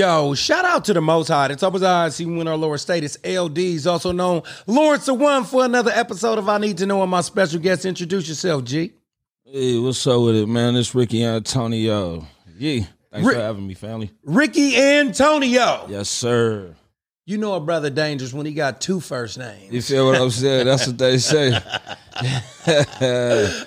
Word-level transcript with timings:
Yo, 0.00 0.32
shout 0.32 0.64
out 0.64 0.86
to 0.86 0.94
the 0.94 1.00
Most 1.02 1.28
High. 1.28 1.48
It's 1.48 1.60
top 1.60 1.74
of 1.74 1.82
eyes, 1.82 2.18
even 2.22 2.38
when 2.38 2.48
our 2.48 2.56
lower 2.56 2.78
state 2.78 3.04
is 3.04 3.18
LDs, 3.22 3.86
also 3.86 4.12
known 4.12 4.40
Lawrence 4.66 5.04
the 5.04 5.12
One 5.12 5.44
for 5.44 5.62
another 5.62 5.90
episode 5.90 6.38
of 6.38 6.48
I 6.48 6.56
Need 6.56 6.78
to 6.78 6.86
Know 6.86 7.02
and 7.02 7.10
my 7.10 7.20
special 7.20 7.60
guest. 7.60 7.84
Introduce 7.84 8.26
yourself, 8.26 8.64
G. 8.64 8.94
Hey, 9.44 9.78
what's 9.78 10.06
up 10.06 10.22
with 10.22 10.36
it, 10.36 10.46
man? 10.46 10.74
It's 10.76 10.94
Ricky 10.94 11.22
Antonio. 11.22 12.26
Yeah, 12.56 12.84
thanks 13.12 13.26
Rick- 13.26 13.36
for 13.36 13.42
having 13.42 13.66
me, 13.66 13.74
family. 13.74 14.10
Ricky 14.24 14.74
Antonio. 14.74 15.84
Yes, 15.90 16.08
sir. 16.08 16.74
You 17.26 17.36
know 17.36 17.52
a 17.52 17.60
brother 17.60 17.90
dangerous 17.90 18.32
when 18.32 18.46
he 18.46 18.54
got 18.54 18.80
two 18.80 19.00
first 19.00 19.36
names. 19.36 19.70
You 19.70 19.82
feel 19.82 20.06
what 20.06 20.18
I'm 20.18 20.30
saying? 20.30 20.64
That's 20.64 20.86
what 20.86 20.96
they 20.96 21.18
say. 21.18 21.50
yes, 22.22 23.66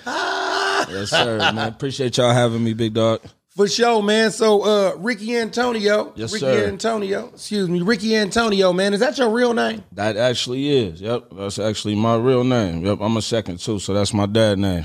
sir, 1.10 1.38
man. 1.38 1.68
Appreciate 1.68 2.16
y'all 2.16 2.32
having 2.32 2.64
me, 2.64 2.74
big 2.74 2.92
dog. 2.92 3.20
For 3.54 3.68
sure, 3.68 4.02
man. 4.02 4.32
So, 4.32 4.62
uh, 4.62 4.96
Ricky 4.98 5.36
Antonio. 5.36 6.12
Yes, 6.16 6.32
Ricky 6.32 6.40
sir. 6.40 6.66
Antonio. 6.66 7.28
Excuse 7.28 7.68
me, 7.68 7.82
Ricky 7.82 8.16
Antonio, 8.16 8.72
man. 8.72 8.94
Is 8.94 9.00
that 9.00 9.16
your 9.16 9.30
real 9.30 9.54
name? 9.54 9.84
That 9.92 10.16
actually 10.16 10.68
is. 10.76 11.00
Yep, 11.00 11.28
that's 11.36 11.60
actually 11.60 11.94
my 11.94 12.16
real 12.16 12.42
name. 12.42 12.84
Yep, 12.84 12.98
I'm 13.00 13.16
a 13.16 13.22
second 13.22 13.60
too, 13.60 13.78
so 13.78 13.94
that's 13.94 14.12
my 14.12 14.26
dad 14.26 14.58
name. 14.58 14.84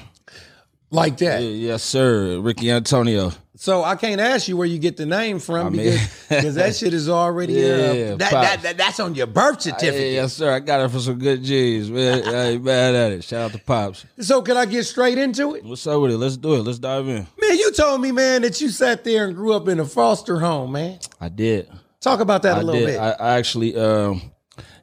Like 0.92 1.18
that. 1.18 1.42
Yeah, 1.42 1.50
yes, 1.50 1.84
sir. 1.84 2.40
Ricky 2.40 2.70
Antonio. 2.70 3.32
So 3.62 3.84
I 3.84 3.98
can't 3.98 4.22
ask 4.22 4.48
you 4.48 4.55
where 4.55 4.66
you 4.66 4.80
get 4.80 4.95
the 4.95 5.05
name 5.05 5.38
from 5.38 5.67
I 5.67 5.70
because 5.72 6.09
because 6.30 6.55
that 6.55 6.73
shit 6.77 6.94
is 6.94 7.09
already 7.09 7.55
uh, 7.55 7.94
Yeah, 7.94 8.16
that, 8.16 8.31
that, 8.31 8.61
that 8.61 8.78
that's 8.78 9.02
on 9.02 9.16
your 9.16 9.28
birth 9.28 9.59
certificate. 9.64 9.95
Hey, 10.00 10.14
yes, 10.14 10.31
sir. 10.31 10.50
I 10.50 10.59
got 10.59 10.80
it 10.80 10.89
for 10.89 11.00
some 11.00 11.20
good 11.20 11.44
G's, 11.44 11.92
man. 11.92 12.25
I 12.25 12.52
ain't 12.52 12.64
mad 12.64 12.95
at 12.95 13.11
it. 13.11 13.25
Shout 13.25 13.42
out 13.42 13.52
to 13.52 13.59
Pops. 13.59 14.06
So 14.22 14.42
can 14.44 14.56
I 14.56 14.66
get 14.66 14.86
straight 14.86 15.17
into 15.17 15.56
it? 15.56 15.66
What's 15.66 15.86
up 15.86 16.02
with 16.02 16.11
it? 16.11 16.17
Let's 16.17 16.38
do 16.38 16.53
it. 16.53 16.59
Let's 16.59 16.80
dive 16.80 17.09
in. 17.09 17.28
Man, 17.38 17.58
you 17.58 17.70
told 17.73 18.00
me, 18.00 18.14
man, 18.14 18.44
that 18.44 18.61
you 18.61 18.70
sat 18.70 19.03
there 19.03 19.25
and 19.28 19.36
grew 19.36 19.52
up 19.52 19.67
in 19.67 19.81
a 19.81 19.86
foster 19.86 20.39
home, 20.39 20.72
man. 20.72 21.00
I 21.20 21.28
did. 21.28 21.70
Talk 22.00 22.22
about 22.22 22.44
that 22.44 22.55
a 22.55 22.59
I 22.61 22.64
little 22.64 22.80
did. 22.80 22.86
bit. 22.86 22.98
I, 22.98 23.11
I 23.11 23.38
actually, 23.39 23.76
um, 23.76 24.22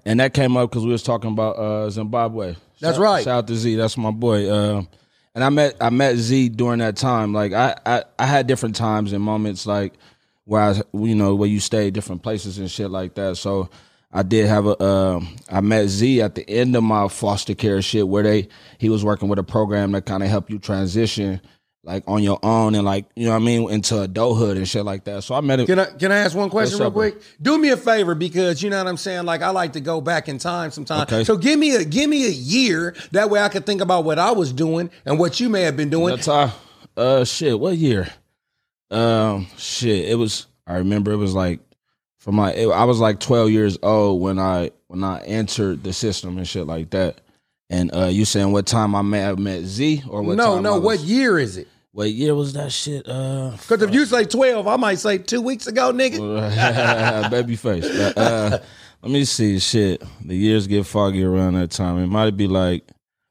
and 0.05 0.21
that 0.21 0.35
came 0.35 0.55
up 0.55 0.69
because 0.69 0.85
we 0.85 0.93
was 0.93 1.03
talking 1.03 1.31
about 1.31 1.57
uh, 1.57 1.89
Zimbabwe. 1.89 2.57
That's 2.81 2.97
Shout- 2.99 3.03
right. 3.03 3.25
Shout 3.25 3.39
out 3.39 3.47
to 3.47 3.57
Z. 3.57 3.77
That's 3.77 3.97
my 3.97 4.11
boy. 4.11 4.53
Um, 4.53 4.89
and 5.37 5.45
I 5.45 5.51
met 5.51 5.77
I 5.81 5.91
met 5.91 6.17
Z 6.17 6.49
during 6.49 6.79
that 6.81 6.97
time. 6.97 7.35
Like 7.35 7.53
I, 7.53 7.77
I 7.85 8.05
I 8.19 8.27
had 8.27 8.47
different 8.47 8.75
times 8.75 9.13
and 9.13 9.23
moments 9.23 9.67
like 9.67 9.93
where 10.47 10.63
I 10.63 10.83
you 10.95 11.15
know 11.15 11.35
where 11.35 11.49
you 11.49 11.61
stay 11.61 11.91
different 11.91 12.23
places 12.23 12.59
and 12.59 12.71
shit 12.71 12.91
like 12.91 13.15
that. 13.15 13.37
So 13.37 13.69
I 14.11 14.23
did 14.23 14.47
have 14.47 14.67
a 14.67 14.83
um 14.83 15.37
I 15.51 15.61
met 15.61 15.89
Z 15.89 16.23
at 16.23 16.37
the 16.37 16.49
end 16.49 16.75
of 16.75 16.83
my 16.83 17.07
foster 17.09 17.55
care 17.55 17.83
shit 17.83 18.09
where 18.09 18.23
they 18.23 18.49
he 18.79 18.89
was 18.89 19.05
working 19.05 19.29
with 19.29 19.39
a 19.39 19.45
program 19.45 19.93
that 19.93 20.07
kind 20.07 20.23
of 20.23 20.31
helped 20.31 20.51
you 20.51 20.59
transition 20.59 21.43
like 21.87 22.03
on 22.07 22.23
your 22.23 22.39
own 22.43 22.75
and 22.75 22.85
like 22.85 23.07
you 23.15 23.25
know 23.25 23.31
what 23.31 23.37
I 23.37 23.45
mean 23.45 23.71
into 23.71 24.01
adulthood 24.01 24.57
and 24.57 24.69
shit 24.69 24.85
like 24.85 25.05
that. 25.05 25.23
So 25.23 25.35
I 25.35 25.41
met 25.41 25.61
him. 25.61 25.67
Can 25.67 25.79
I 25.79 25.85
can 25.87 26.11
I 26.11 26.17
ask 26.17 26.37
one 26.37 26.51
question 26.51 26.81
real 26.81 26.91
quick? 26.91 27.23
Do 27.41 27.57
me 27.57 27.71
a 27.71 27.77
favor 27.77 28.15
because 28.15 28.63
you 28.63 28.71
know 28.71 28.79
what 28.79 28.89
I'm 28.89 28.97
saying. 28.97 29.25
Like 29.25 29.41
I 29.43 29.51
like 29.51 29.75
to 29.75 29.81
go 29.81 30.01
back 30.01 30.29
in 30.29 30.39
time 30.39 30.73
sometimes. 30.73 31.13
Okay. 31.13 31.25
So 31.25 31.37
give 31.37 31.59
me 31.59 31.77
a 31.77 31.85
give 31.85 32.11
me 32.11 32.27
a 32.27 32.31
year 32.31 32.95
that 33.13 33.31
way 33.31 33.41
I 33.41 33.49
can 33.49 33.63
think 33.63 33.81
about 33.81 34.05
what 34.05 34.19
I 34.19 34.33
was 34.33 34.53
doing 34.53 34.91
and 35.05 35.19
what 35.19 35.39
you 35.39 35.49
may 35.49 35.63
have 35.63 35.77
been 35.77 35.91
doing. 35.91 36.17
That's 36.17 36.27
how. 36.27 36.53
Uh, 36.97 37.25
shit. 37.25 37.59
What 37.59 37.77
year? 37.77 38.09
Um, 38.91 39.47
shit. 39.57 40.09
It 40.09 40.17
was. 40.17 40.47
I 40.67 40.79
remember 40.79 41.13
it 41.13 41.17
was 41.17 41.35
like 41.35 41.61
from 42.19 42.35
my. 42.35 42.53
It, 42.53 42.69
I 42.69 42.85
was 42.85 42.99
like 42.99 43.21
twelve 43.21 43.51
years 43.51 43.79
old 43.83 44.21
when 44.21 44.39
I 44.41 44.73
when 44.89 45.05
I 45.05 45.23
entered 45.23 45.85
the 45.85 45.93
system 45.93 46.37
and 46.37 46.49
shit 46.49 46.67
like 46.67 46.91
that. 46.91 47.21
And 47.69 47.93
uh, 47.95 48.07
you 48.07 48.25
saying 48.25 48.53
what 48.53 48.67
time 48.67 48.95
I 48.95 49.03
may 49.03 49.19
have 49.19 49.39
met 49.41 49.63
Z 49.63 50.05
or 50.09 50.23
what? 50.23 50.37
no, 50.37 50.55
time 50.55 50.63
no. 50.63 50.75
I 50.75 50.79
What 50.79 51.01
year 51.01 51.39
is 51.39 51.57
it? 51.57 51.69
What 51.97 52.13
year 52.13 52.35
was 52.35 52.53
that 52.53 52.73
shit? 52.73 53.09
Uh, 53.09 53.53
Because 53.53 53.81
if 53.81 53.95
you 53.95 54.05
say 54.05 54.27
twelve, 54.27 54.69
I 54.69 54.77
might 54.77 54.99
say 54.99 55.17
two 55.17 55.41
weeks 55.41 55.67
ago, 55.67 55.95
nigga. 55.95 57.31
baby 57.31 57.57
face. 57.57 57.87
Uh, 57.87 58.63
let 59.03 59.11
me 59.11 59.25
see. 59.25 59.59
Shit, 59.59 60.03
the 60.23 60.37
years 60.37 60.67
get 60.67 60.85
foggy 60.85 61.25
around 61.25 61.55
that 61.55 61.71
time. 61.71 61.97
It 61.97 62.09
might 62.09 62.37
be 62.37 62.49
like 62.49 62.87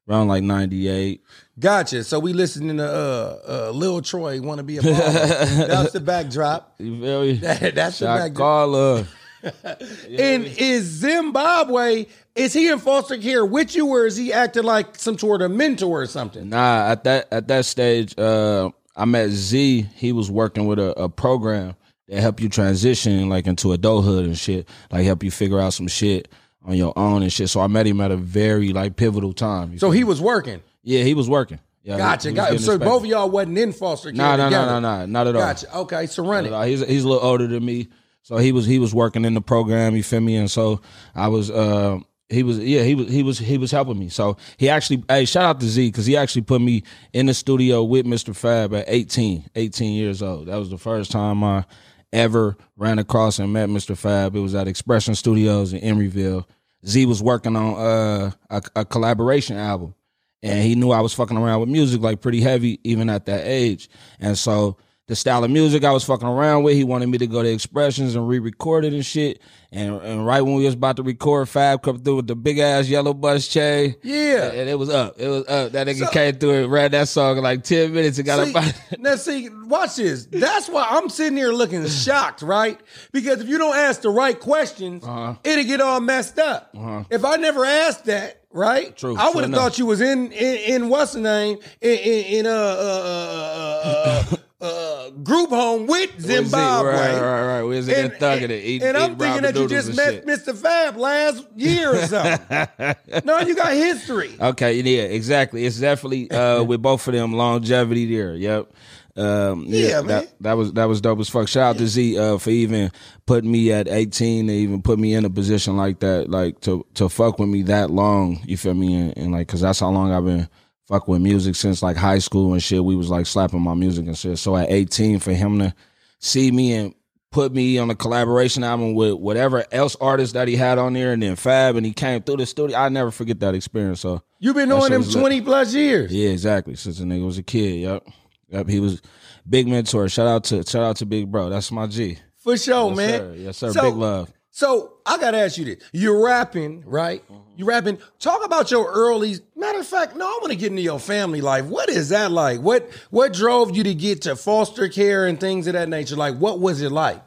around 0.09 0.29
like 0.29 0.41
ninety 0.41 0.87
eight. 0.87 1.21
Gotcha. 1.59 2.03
So 2.03 2.17
we 2.17 2.33
listening 2.33 2.77
to 2.77 2.87
uh, 2.91 3.67
uh, 3.67 3.69
Lil 3.69 4.01
Troy 4.01 4.41
want 4.41 4.57
to 4.57 4.63
be 4.63 4.77
a 4.77 4.81
baller. 4.81 5.67
That's 5.67 5.91
the 5.93 5.99
backdrop. 5.99 6.73
You 6.79 6.99
feel 6.99 7.21
me? 7.21 7.33
That- 7.33 7.75
that's 7.75 7.99
the 7.99 8.05
backdrop. 8.07 9.05
And 10.19 10.45
is 10.45 10.83
Zimbabwe? 10.83 12.05
Is 12.35 12.53
he 12.53 12.69
in 12.69 12.79
foster 12.79 13.17
care 13.17 13.45
with 13.45 13.75
you, 13.75 13.87
or 13.87 14.05
is 14.05 14.17
he 14.17 14.33
acting 14.33 14.63
like 14.63 14.95
some 14.97 15.17
sort 15.17 15.41
of 15.41 15.51
mentor 15.51 16.01
or 16.01 16.05
something? 16.05 16.49
Nah, 16.49 16.87
at 16.91 17.03
that 17.05 17.27
at 17.31 17.47
that 17.47 17.65
stage, 17.65 18.17
uh, 18.17 18.69
I 18.95 19.05
met 19.05 19.29
Z. 19.29 19.83
He 19.95 20.11
was 20.11 20.29
working 20.29 20.65
with 20.67 20.79
a, 20.79 20.91
a 21.01 21.09
program 21.09 21.75
that 22.07 22.21
help 22.21 22.39
you 22.41 22.49
transition 22.49 23.29
like 23.29 23.47
into 23.47 23.71
adulthood 23.71 24.25
and 24.25 24.37
shit, 24.37 24.67
like 24.91 25.05
help 25.05 25.23
you 25.23 25.31
figure 25.31 25.59
out 25.59 25.73
some 25.73 25.87
shit 25.87 26.27
on 26.65 26.75
your 26.75 26.93
own 26.97 27.21
and 27.23 27.31
shit. 27.31 27.49
So 27.49 27.61
I 27.61 27.67
met 27.67 27.87
him 27.87 28.01
at 28.01 28.11
a 28.11 28.17
very 28.17 28.73
like 28.73 28.95
pivotal 28.95 29.33
time. 29.33 29.77
So 29.79 29.91
he 29.91 30.03
was 30.03 30.19
working. 30.21 30.61
yeah, 30.83 31.03
he 31.03 31.13
was 31.13 31.29
working. 31.29 31.59
Yeah, 31.83 31.97
Gotcha. 31.97 32.29
he 32.29 32.33
was 32.33 32.49
gotcha. 32.49 32.59
So 32.59 32.77
both 32.79 33.03
of 33.03 33.05
y'all 33.09 33.29
wasn't 33.29 33.59
in 33.59 33.71
foster 33.71 34.09
care 34.11 34.17
Nah, 34.17 34.35
nah, 34.37 34.45
together. 34.45 34.65
nah, 34.71 34.79
nah, 34.79 34.97
nah, 35.01 35.05
not 35.05 35.27
at 35.27 35.35
all. 35.35 35.41
Gotcha. 35.41 35.77
Okay, 35.77 36.05
so 36.07 36.25
run 36.25 36.49
Not 36.49 36.67
it. 36.67 36.69
He's 36.71 36.85
he's 36.85 37.03
a 37.03 37.07
little 37.07 37.23
older 37.23 37.45
than 37.47 37.63
me, 37.63 37.87
so 38.25 38.37
he 38.37 38.51
was 38.51 38.65
he 38.65 38.79
was 38.79 38.91
working 38.91 39.23
in 39.23 39.35
the 39.35 39.41
program. 39.41 39.95
You 39.95 40.01
feel 40.01 40.19
me? 40.19 40.35
And 40.35 40.49
so 40.49 40.81
I 41.13 41.27
was. 41.27 41.51
Uh, 41.51 41.99
he 42.27 42.41
was 42.41 42.57
yeah 42.57 42.81
he 42.81 42.95
was 42.95 43.07
he 43.07 43.21
was 43.21 43.37
he 43.37 43.59
was 43.59 43.69
helping 43.69 43.99
me. 43.99 44.09
So 44.09 44.37
he 44.57 44.67
actually 44.67 45.03
hey 45.07 45.25
shout 45.25 45.43
out 45.43 45.59
to 45.59 45.67
Z 45.67 45.89
because 45.89 46.07
he 46.07 46.17
actually 46.17 46.41
put 46.41 46.59
me 46.59 46.81
in 47.13 47.27
the 47.27 47.35
studio 47.35 47.83
with 47.83 48.07
Mr. 48.07 48.35
Fab 48.35 48.73
at 48.73 48.85
18, 48.87 49.51
18 49.53 49.93
years 49.93 50.23
old. 50.23 50.47
That 50.47 50.55
was 50.55 50.71
the 50.71 50.79
first 50.79 51.11
time 51.11 51.43
I 51.43 51.65
ever 52.11 52.57
ran 52.77 52.97
across 52.97 53.37
and 53.37 53.53
met 53.53 53.69
Mr. 53.69 53.95
Fab. 53.95 54.35
It 54.35 54.39
was 54.39 54.55
at 54.55 54.67
Expression 54.67 55.13
Studios 55.13 55.71
in 55.71 55.81
Emeryville. 55.81 56.45
Z 56.83 57.05
was 57.05 57.21
working 57.21 57.55
on 57.55 57.75
uh, 57.75 58.31
a, 58.49 58.63
a 58.75 58.85
collaboration 58.85 59.55
album 59.55 59.93
and 60.41 60.63
he 60.63 60.73
knew 60.73 60.89
I 60.89 61.01
was 61.01 61.13
fucking 61.13 61.37
around 61.37 61.59
with 61.59 61.69
music 61.69 62.01
like 62.01 62.21
pretty 62.21 62.41
heavy 62.41 62.79
even 62.83 63.07
at 63.07 63.27
that 63.27 63.45
age. 63.45 63.87
And 64.19 64.35
so 64.35 64.77
the 65.07 65.15
style 65.15 65.43
of 65.43 65.51
music 65.51 65.83
I 65.83 65.91
was 65.91 66.03
fucking 66.03 66.27
around 66.27 66.63
with, 66.63 66.73
he 66.75 66.83
wanted 66.83 67.07
me 67.09 67.17
to 67.19 67.27
go 67.27 67.43
to 67.43 67.49
Expressions 67.51 68.15
and 68.15 68.27
re-record 68.27 68.85
it 68.85 68.93
and 68.93 69.05
shit. 69.05 69.39
And 69.71 70.01
and 70.01 70.25
right 70.25 70.41
when 70.41 70.55
we 70.55 70.63
was 70.65 70.73
about 70.73 70.95
to 70.95 71.03
record, 71.03 71.47
Fab 71.49 71.83
come 71.83 71.99
through 71.99 72.15
with 72.17 72.27
the 72.27 72.35
big 72.35 72.59
ass 72.59 72.87
yellow 72.87 73.13
bus 73.13 73.47
chain. 73.47 73.95
Yeah. 74.03 74.51
And 74.51 74.69
it 74.69 74.79
was 74.79 74.89
up. 74.89 75.15
It 75.19 75.27
was 75.27 75.45
up. 75.47 75.73
That 75.73 75.85
nigga 75.87 76.09
came 76.11 76.35
through 76.35 76.63
and 76.63 76.71
ran 76.71 76.91
that 76.91 77.07
song 77.09 77.37
in 77.37 77.43
like 77.43 77.63
10 77.63 77.93
minutes 77.93 78.17
and 78.17 78.25
got 78.25 78.47
See, 78.47 78.53
up. 78.55 78.73
now 78.99 79.15
see, 79.17 79.49
watch 79.49 79.97
this. 79.97 80.27
That's 80.27 80.69
why 80.69 80.87
I'm 80.89 81.09
sitting 81.09 81.37
here 81.37 81.51
looking 81.51 81.85
shocked, 81.87 82.41
right? 82.41 82.79
Because 83.11 83.41
if 83.41 83.49
you 83.49 83.57
don't 83.57 83.75
ask 83.75 84.01
the 84.01 84.09
right 84.09 84.39
questions, 84.39 85.03
Uh-huh. 85.03 85.35
it'll 85.43 85.65
get 85.65 85.81
all 85.81 85.99
messed 85.99 86.39
up. 86.39 86.73
If 87.09 87.25
I 87.25 87.35
never 87.35 87.65
asked 87.65 88.05
that, 88.05 88.43
right? 88.51 88.95
True, 88.95 89.17
I 89.17 89.29
would 89.31 89.43
have 89.43 89.53
thought 89.53 89.77
you 89.77 89.85
was 89.87 89.99
in 89.99 90.31
in, 90.31 90.55
in 90.83 90.89
what's 90.89 91.13
the 91.13 91.19
name 91.19 91.57
in 91.81 91.91
in, 91.99 92.25
in 92.39 92.45
uh, 92.47 92.49
uh, 92.49 94.23
uh, 94.31 94.35
uh, 94.61 94.67
uh, 95.05 95.09
group 95.11 95.49
home 95.49 95.87
with 95.87 96.19
Zimbabwe. 96.19 96.91
Right, 96.91 97.19
right, 97.19 97.47
right. 97.47 97.61
Was 97.61 97.87
in 97.87 98.09
there 98.09 98.19
thugging 98.19 98.49
it. 98.49 98.63
Eating, 98.63 98.87
and 98.87 98.97
I'm 98.97 99.15
thinking 99.15 99.43
that 99.43 99.55
you 99.55 99.67
just 99.67 99.95
met 99.95 100.13
shit. 100.13 100.25
Mr. 100.25 100.55
Fab 100.55 100.97
last 100.97 101.45
year 101.55 101.93
or 101.93 102.05
something. 102.05 102.95
no, 103.25 103.39
you 103.39 103.55
got 103.55 103.73
history. 103.73 104.35
Okay, 104.39 104.79
yeah, 104.81 105.03
exactly. 105.03 105.65
It's 105.65 105.79
definitely 105.79 106.29
uh, 106.31 106.63
with 106.65 106.81
both 106.81 107.07
of 107.07 107.13
them 107.13 107.33
longevity 107.33 108.05
there. 108.15 108.35
Yep. 108.35 108.71
Um, 109.17 109.65
Yeah, 109.67 110.01
man. 110.01 110.07
That, 110.07 110.33
that 110.41 110.53
was 110.57 110.73
that 110.73 110.85
was 110.85 110.99
dope 110.99 111.19
as 111.19 111.29
fuck. 111.29 111.47
Shout 111.47 111.75
out 111.75 111.77
to 111.77 111.87
Z 111.87 112.17
uh, 112.17 112.37
for 112.37 112.49
even 112.49 112.91
putting 113.25 113.49
me 113.49 113.71
at 113.71 113.87
eighteen 113.87 114.47
to 114.47 114.53
even 114.53 114.81
put 114.81 114.99
me 114.99 115.13
in 115.13 115.23
a 115.23 115.29
position 115.29 115.77
like 115.77 115.99
that, 115.99 116.29
like 116.29 116.59
to 116.61 116.85
to 116.95 117.07
fuck 117.07 117.39
with 117.39 117.47
me 117.47 117.61
that 117.63 117.89
long. 117.91 118.41
You 118.45 118.57
feel 118.57 118.73
me? 118.73 118.93
And, 118.93 119.17
and 119.17 119.31
like, 119.31 119.47
cause 119.47 119.61
that's 119.61 119.79
how 119.79 119.89
long 119.89 120.11
I've 120.11 120.25
been 120.25 120.49
fuck 120.87 121.07
with 121.07 121.21
music 121.21 121.55
since 121.55 121.81
like 121.83 121.97
high 121.97 122.19
school 122.19 122.53
and 122.53 122.61
shit. 122.63 122.83
We 122.83 122.95
was 122.95 123.09
like 123.09 123.25
slapping 123.25 123.61
my 123.61 123.73
music 123.73 124.07
and 124.07 124.17
shit. 124.17 124.37
So 124.37 124.55
at 124.57 124.71
eighteen, 124.71 125.19
for 125.19 125.33
him 125.33 125.59
to 125.59 125.73
see 126.19 126.51
me 126.51 126.73
and 126.73 126.93
put 127.31 127.53
me 127.53 127.77
on 127.77 127.89
a 127.89 127.95
collaboration 127.95 128.63
album 128.63 128.93
with 128.93 129.13
whatever 129.15 129.65
else 129.71 129.95
artist 129.99 130.33
that 130.35 130.47
he 130.47 130.55
had 130.55 130.77
on 130.77 130.93
there, 130.93 131.11
and 131.13 131.21
then 131.21 131.35
Fab, 131.35 131.75
and 131.75 131.85
he 131.85 131.91
came 131.93 132.21
through 132.23 132.37
the 132.37 132.45
studio. 132.45 132.77
I 132.77 132.89
never 132.89 133.11
forget 133.11 133.39
that 133.41 133.55
experience. 133.55 133.99
So 134.01 134.21
You've 134.39 134.55
been 134.55 134.69
knowing 134.69 134.91
him 134.93 134.99
was 134.99 135.13
lit. 135.15 135.21
20 135.21 135.41
plus 135.41 135.73
years. 135.73 136.13
yeah, 136.13 136.29
exactly. 136.29 136.75
Since 136.75 136.99
the 136.99 137.05
nigga 137.05 137.25
was 137.25 137.37
a 137.37 137.43
kid. 137.43 137.79
Yep. 137.81 138.07
Yep. 138.49 138.69
He 138.69 138.79
was 138.79 139.01
big 139.49 139.67
mentor. 139.67 140.07
Shout 140.07 140.27
out 140.27 140.43
to 140.45 140.63
shout 140.63 140.83
out 140.83 140.97
to 140.97 141.05
Big 141.05 141.31
Bro. 141.31 141.49
That's 141.49 141.71
my 141.71 141.87
G. 141.87 142.19
For 142.37 142.55
sure, 142.57 142.89
Yes, 142.89 142.97
man. 142.97 143.19
sir. 143.19 143.33
Yes, 143.37 143.57
sir. 143.57 143.71
So- 143.73 143.81
big 143.81 143.95
love. 143.95 144.31
So 144.51 144.93
I 145.05 145.17
gotta 145.17 145.39
ask 145.39 145.57
you 145.57 145.65
this: 145.65 145.83
You're 145.91 146.23
rapping, 146.23 146.83
right? 146.85 147.21
Mm-hmm. 147.25 147.41
You're 147.57 147.67
rapping. 147.67 147.97
Talk 148.19 148.45
about 148.45 148.71
your 148.71 148.89
early. 148.89 149.35
Matter 149.65 149.79
of 149.79 149.87
fact, 149.87 150.15
no, 150.15 150.27
I 150.27 150.37
want 150.41 150.51
to 150.51 150.55
get 150.55 150.69
into 150.69 150.83
your 150.83 150.99
family 150.99 151.41
life. 151.41 151.65
What 151.65 151.89
is 151.89 152.09
that 152.09 152.31
like? 152.31 152.61
What 152.61 152.87
What 153.09 153.33
drove 153.33 153.75
you 153.75 153.83
to 153.85 153.95
get 153.95 154.21
to 154.21 154.35
foster 154.35 154.87
care 154.87 155.25
and 155.25 155.39
things 155.39 155.65
of 155.65 155.73
that 155.73 155.89
nature? 155.89 156.15
Like, 156.15 156.37
what 156.37 156.59
was 156.59 156.83
it 156.83 156.91
like? 156.91 157.19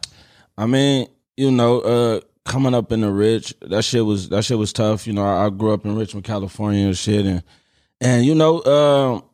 I 0.57 0.67
mean, 0.67 1.09
you 1.37 1.51
know, 1.51 1.81
uh, 1.81 2.21
coming 2.45 2.75
up 2.75 2.93
in 2.93 3.01
the 3.01 3.11
rich, 3.11 3.55
that 3.63 3.83
shit 3.83 4.07
was 4.07 4.29
that 4.29 4.45
shit 4.45 4.57
was 4.57 4.73
tough. 4.73 5.05
You 5.05 5.15
know, 5.15 5.25
I, 5.25 5.47
I 5.47 5.51
grew 5.51 5.73
up 5.73 5.85
in 5.85 5.97
Richmond, 5.97 6.27
California 6.27 6.87
and 6.87 6.97
shit, 6.97 7.27
and 7.27 7.43
and 8.01 8.25
you 8.25 8.37
know, 8.37 8.63
um, 8.63 9.25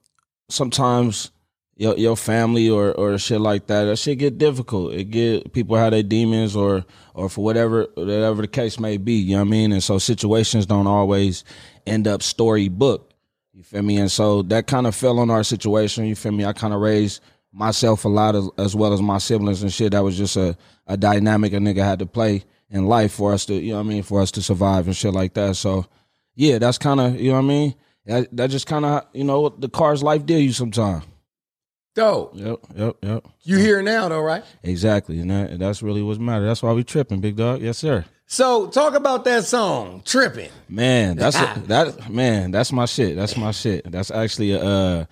sometimes 0.49 1.31
your 1.76 1.97
your 1.97 2.17
family 2.17 2.71
or 2.71 2.93
or 2.93 3.19
shit 3.19 3.41
like 3.41 3.67
that, 3.67 3.85
that 3.85 3.99
shit 3.99 4.19
get 4.19 4.38
difficult. 4.38 4.94
It 4.94 5.05
get 5.05 5.53
people 5.53 5.76
have 5.76 5.93
their 5.93 6.03
demons 6.03 6.55
or 6.55 6.85
or 7.15 7.29
for 7.29 7.44
whatever 7.44 7.88
whatever 7.94 8.43
the 8.43 8.49
case 8.49 8.79
may 8.79 8.97
be. 8.97 9.15
You 9.15 9.37
know 9.37 9.43
what 9.43 9.49
I 9.49 9.50
mean? 9.50 9.73
And 9.73 9.82
so 9.82 9.99
situations 9.99 10.67
don't 10.67 10.87
always 10.87 11.44
end 11.87 12.06
up 12.06 12.23
storybook. 12.23 13.12
You 13.53 13.62
feel 13.62 13.82
me? 13.82 13.99
And 13.99 14.11
so 14.11 14.43
that 14.43 14.67
kind 14.67 14.87
of 14.87 14.94
fell 14.94 15.19
on 15.19 15.31
our 15.31 15.44
situation. 15.44 16.06
You 16.06 16.17
feel 16.17 16.32
me? 16.32 16.44
I 16.44 16.53
kind 16.53 16.75
of 16.75 16.81
raised 16.81 17.21
myself 17.53 18.05
a 18.05 18.09
lot 18.09 18.35
as, 18.35 18.49
as 18.59 18.75
well 18.75 18.93
as 18.93 19.00
my 19.00 19.19
siblings 19.19 19.62
and 19.62 19.73
shit. 19.73 19.93
That 19.93 20.03
was 20.03 20.17
just 20.17 20.37
a, 20.37 20.56
a 20.87 20.97
dynamic 20.97 21.53
a 21.53 21.59
nigga 21.59 21.85
had 21.85 22.00
to 22.00 22.06
play 22.06 22.44
in 22.69 22.87
life 22.87 23.12
for 23.12 23.32
us 23.32 23.47
to, 23.47 23.55
you 23.55 23.71
know 23.71 23.79
what 23.79 23.87
I 23.87 23.88
mean, 23.88 24.03
for 24.03 24.21
us 24.21 24.32
to 24.32 24.43
survive 24.43 24.87
and 24.87 24.97
shit 24.97 25.15
like 25.15 25.35
that. 25.35 25.55
So 25.55 25.87
yeah, 26.35 26.59
that's 26.59 26.79
kind 26.79 26.99
of, 27.00 27.21
you 27.21 27.31
know 27.31 27.37
what 27.37 27.44
I 27.44 27.49
mean? 27.49 27.75
That, 28.06 28.37
that 28.37 28.50
just 28.50 28.67
kind 28.67 28.85
of, 28.85 29.06
you 29.12 29.23
know, 29.23 29.49
the 29.50 29.69
car's 29.69 30.03
life 30.03 30.26
deal 30.26 30.41
you 30.41 30.53
sometimes. 30.53 31.05
Dope. 31.94 32.32
Yep, 32.35 32.58
yep, 32.75 32.96
yep. 33.02 33.25
You 33.44 33.58
here 33.58 33.81
now 33.81 34.08
though, 34.08 34.20
right? 34.20 34.43
Exactly. 34.62 35.20
And 35.20 35.31
that, 35.31 35.58
that's 35.58 35.82
really 35.82 36.02
what's 36.02 36.19
matter. 36.19 36.44
That's 36.44 36.62
why 36.62 36.73
we 36.73 36.82
tripping, 36.82 37.20
big 37.20 37.37
dog. 37.37 37.61
Yes, 37.62 37.79
sir. 37.79 38.05
So 38.26 38.67
talk 38.69 38.94
about 38.94 39.25
that 39.26 39.44
song, 39.44 40.02
Tripping. 40.05 40.50
Man, 40.69 41.17
that's 41.19 41.37
a, 41.37 41.62
that 41.67 42.11
man, 42.11 42.50
that's 42.50 42.73
my 42.73 42.87
shit. 42.87 43.17
That's 43.17 43.37
my 43.37 43.52
shit. 43.52 43.91
That's 43.91 44.11
actually 44.11 44.52
a 44.52 44.61
uh 44.61 45.05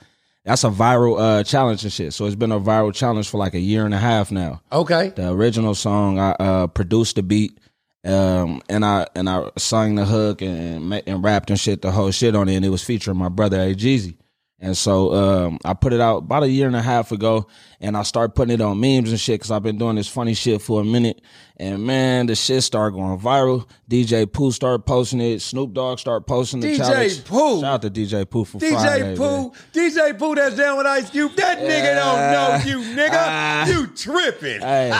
that's 0.45 0.65
a 0.65 0.71
viral 0.71 1.21
uh 1.21 1.45
challenge 1.45 1.85
and 1.85 1.93
shit. 1.93 2.15
So 2.15 2.27
it's 2.27 2.35
been 2.35 2.53
a 2.53 2.59
viral 2.59 2.93
challenge 2.93 3.29
for 3.29 3.39
like 3.39 3.55
a 3.55 3.61
year 3.61 3.85
and 3.85 3.95
a 3.95 3.99
half 3.99 4.33
now. 4.33 4.61
Okay. 4.73 5.11
The 5.11 5.31
original 5.31 5.75
song 5.77 6.19
I 6.19 6.33
uh 6.33 6.67
produced 6.67 7.17
the 7.17 7.23
beat 7.23 7.59
um 8.05 8.61
and 8.69 8.85
I 8.85 9.07
and 9.15 9.29
I 9.31 9.51
sang 9.57 9.95
the 9.95 10.05
hook 10.05 10.43
and 10.43 10.93
and, 10.93 11.03
and 11.07 11.23
rapped 11.23 11.51
and 11.51 11.61
shit 11.61 11.83
the 11.83 11.93
whole 11.93 12.11
shit 12.11 12.35
on 12.35 12.49
it 12.49 12.57
and 12.57 12.65
it 12.65 12.71
was 12.71 12.83
featuring 12.83 13.19
my 13.19 13.29
brother 13.29 13.61
A 13.61 13.75
Jeezy. 13.75 14.17
And 14.63 14.77
so 14.77 15.13
um, 15.13 15.59
I 15.65 15.75
put 15.75 15.93
it 15.93 16.01
out 16.01 16.19
about 16.19 16.45
a 16.45 16.49
year 16.49 16.69
and 16.69 16.77
a 16.77 16.81
half 16.81 17.11
ago, 17.11 17.49
and 17.81 17.97
I 17.97 18.05
started 18.05 18.37
putting 18.37 18.55
it 18.55 18.61
on 18.61 18.79
memes 18.79 19.11
and 19.11 19.19
shit 19.19 19.41
because 19.41 19.51
I've 19.51 19.65
been 19.65 19.77
doing 19.77 19.97
this 19.97 20.07
funny 20.07 20.35
shit 20.35 20.63
for 20.63 20.81
a 20.81 20.85
minute. 20.85 21.21
And 21.57 21.85
man, 21.85 22.27
the 22.27 22.37
shit 22.37 22.63
started 22.63 22.95
going 22.95 23.19
viral. 23.19 23.67
DJ 23.91 24.33
Pooh 24.33 24.53
started 24.53 24.87
posting 24.87 25.21
it. 25.21 25.43
Snoop 25.43 25.73
Dogg 25.73 25.99
started 25.99 26.29
posting 26.29 26.61
the 26.61 26.69
DJ 26.69 26.77
challenge. 26.77 27.25
Pooh. 27.25 27.61
Shout 27.61 27.65
out 27.65 27.83
to 27.83 27.91
DJ 27.91 28.31
Pooh 28.31 28.45
for 28.45 28.59
DJ 28.59 28.71
Friday, 28.75 29.17
Pooh. 29.17 29.53
DJ 29.73 30.17
Pooh 30.17 30.35
that's 30.37 30.55
down 30.55 30.77
with 30.77 30.87
Ice 30.87 31.11
Cube. 31.11 31.35
That 31.35 31.59
nigga 31.59 31.97
don't 31.97 32.33
know 32.33 32.71
you, 32.71 32.97
nigga. 32.97 33.11
Ah. 33.15 33.67
you 33.67 33.89
tripping. 33.89 34.61
Hey, 34.61 34.91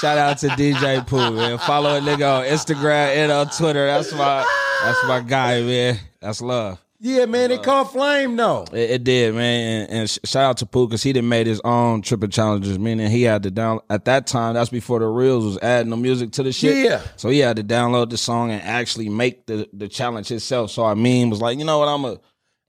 shout 0.00 0.18
out 0.18 0.38
to 0.38 0.48
DJ 0.48 1.06
Pooh, 1.06 1.30
man. 1.30 1.58
Follow 1.58 1.96
a 1.96 2.00
nigga 2.00 2.40
on 2.40 2.44
Instagram 2.46 3.14
and 3.14 3.30
on 3.30 3.50
Twitter. 3.50 3.86
That's 3.86 4.12
my 4.12 4.44
that's 4.82 5.04
my 5.06 5.20
guy, 5.20 5.62
man. 5.62 6.00
That's 6.18 6.42
love. 6.42 6.81
Yeah, 7.04 7.22
oh, 7.22 7.26
man, 7.26 7.50
it 7.50 7.64
caught 7.64 7.90
flame 7.92 8.36
though. 8.36 8.64
It, 8.72 8.90
it 8.90 9.04
did, 9.04 9.34
man. 9.34 9.80
And, 9.82 9.90
and 9.90 10.10
shout 10.24 10.44
out 10.44 10.56
to 10.58 10.66
Pooh 10.66 10.86
because 10.86 11.02
he 11.02 11.12
done 11.12 11.28
made 11.28 11.48
his 11.48 11.60
own 11.64 12.00
tripping 12.00 12.30
challenges. 12.30 12.78
Meaning 12.78 13.10
he 13.10 13.22
had 13.24 13.42
to 13.42 13.50
down 13.50 13.80
at 13.90 14.04
that 14.04 14.28
time. 14.28 14.54
That's 14.54 14.70
before 14.70 15.00
the 15.00 15.06
reels 15.08 15.44
was 15.44 15.58
adding 15.58 15.90
the 15.90 15.96
music 15.96 16.30
to 16.32 16.44
the 16.44 16.52
shit. 16.52 16.84
Yeah. 16.84 17.02
So 17.16 17.28
he 17.28 17.40
had 17.40 17.56
to 17.56 17.64
download 17.64 18.10
the 18.10 18.16
song 18.16 18.52
and 18.52 18.62
actually 18.62 19.08
make 19.08 19.46
the 19.46 19.68
the 19.72 19.88
challenge 19.88 20.28
himself. 20.28 20.70
So 20.70 20.84
I 20.84 20.94
mean, 20.94 21.28
was 21.28 21.40
like, 21.40 21.58
you 21.58 21.64
know 21.64 21.80
what, 21.80 21.88
I'm 21.88 22.04
a. 22.04 22.20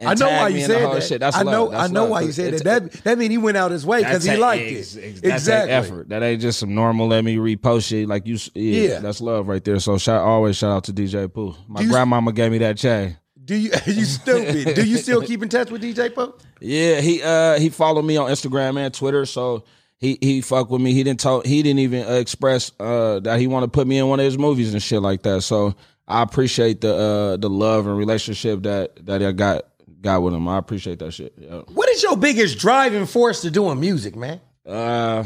I 0.03 0.15
know 0.15 0.27
why 0.27 0.47
you 0.47 0.62
said 0.65 0.81
that. 0.91 1.03
Shit. 1.03 1.19
That's 1.19 1.38
I 1.38 1.44
know, 1.44 1.65
love. 1.65 1.74
I 1.75 1.88
know 1.94 2.01
love. 2.01 2.09
why 2.09 2.21
you 2.21 2.31
said 2.31 2.53
that. 2.56 2.63
That 2.63 2.91
that 3.03 3.18
mean 3.19 3.29
he 3.29 3.38
went 3.38 3.56
out 3.56 3.69
his 3.69 3.86
way 3.86 4.00
because 4.00 4.24
he 4.24 4.36
liked 4.36 4.63
ex- 4.65 4.95
it. 4.95 5.03
ex- 5.12 5.21
That's 5.21 5.44
exactly. 5.44 5.71
effort. 5.74 6.09
That 6.09 6.24
ain't 6.24 6.41
just 6.41 6.59
some 6.59 6.74
normal. 6.74 7.07
Let 7.07 7.24
me 7.24 7.36
repost 7.38 7.86
shit 7.88 8.07
like 8.07 8.25
you. 8.25 8.38
Yeah, 8.56 8.81
Yeah. 8.94 9.00
that's 9.00 9.21
love 9.21 9.47
right 9.47 9.63
there. 9.63 9.79
So 9.79 10.00
shout 10.00 10.21
always 10.21 10.57
shout 10.57 10.71
out 10.71 10.83
to 10.86 10.91
DJ 10.94 11.31
Pooh. 11.31 11.53
My 11.68 11.81
you- 11.81 11.89
grandmama 11.91 12.33
gave 12.33 12.51
me 12.51 12.57
that 12.57 12.77
chain. 12.77 13.18
Do 13.43 13.55
you 13.55 13.71
you 13.85 14.05
stupid? 14.05 14.75
Do 14.75 14.85
you 14.85 14.97
still 14.97 15.21
keep 15.21 15.43
in 15.43 15.49
touch 15.49 15.69
with 15.69 15.81
DJ 15.83 16.13
Pooh? 16.13 16.33
Yeah, 16.59 17.01
he 17.01 17.21
uh 17.21 17.59
he 17.59 17.69
followed 17.69 18.03
me 18.03 18.17
on 18.17 18.29
Instagram 18.29 18.77
and 18.77 18.93
Twitter, 18.93 19.25
so 19.25 19.63
he 19.97 20.17
he 20.21 20.41
fuck 20.41 20.69
with 20.69 20.81
me. 20.81 20.93
He 20.93 21.03
didn't 21.03 21.19
talk. 21.19 21.45
He 21.45 21.61
didn't 21.61 21.79
even 21.79 22.05
uh, 22.05 22.13
express 22.13 22.71
uh 22.79 23.19
that 23.21 23.39
he 23.39 23.47
want 23.47 23.63
to 23.63 23.67
put 23.69 23.87
me 23.87 23.97
in 23.97 24.07
one 24.07 24.19
of 24.19 24.25
his 24.25 24.37
movies 24.37 24.73
and 24.73 24.81
shit 24.81 25.01
like 25.01 25.23
that. 25.23 25.41
So 25.41 25.75
I 26.07 26.21
appreciate 26.21 26.81
the 26.81 26.93
uh 26.95 27.37
the 27.37 27.49
love 27.49 27.87
and 27.87 27.97
relationship 27.97 28.63
that 28.63 29.05
that 29.05 29.21
I 29.21 29.31
got 29.31 29.65
got 30.01 30.21
with 30.21 30.33
him. 30.33 30.47
I 30.47 30.57
appreciate 30.57 30.99
that 30.99 31.11
shit. 31.13 31.33
Yeah. 31.37 31.61
What 31.73 31.89
is 31.89 32.03
your 32.03 32.15
biggest 32.17 32.59
driving 32.59 33.05
force 33.05 33.41
to 33.41 33.51
doing 33.51 33.79
music, 33.79 34.15
man? 34.15 34.41
Uh, 34.65 35.25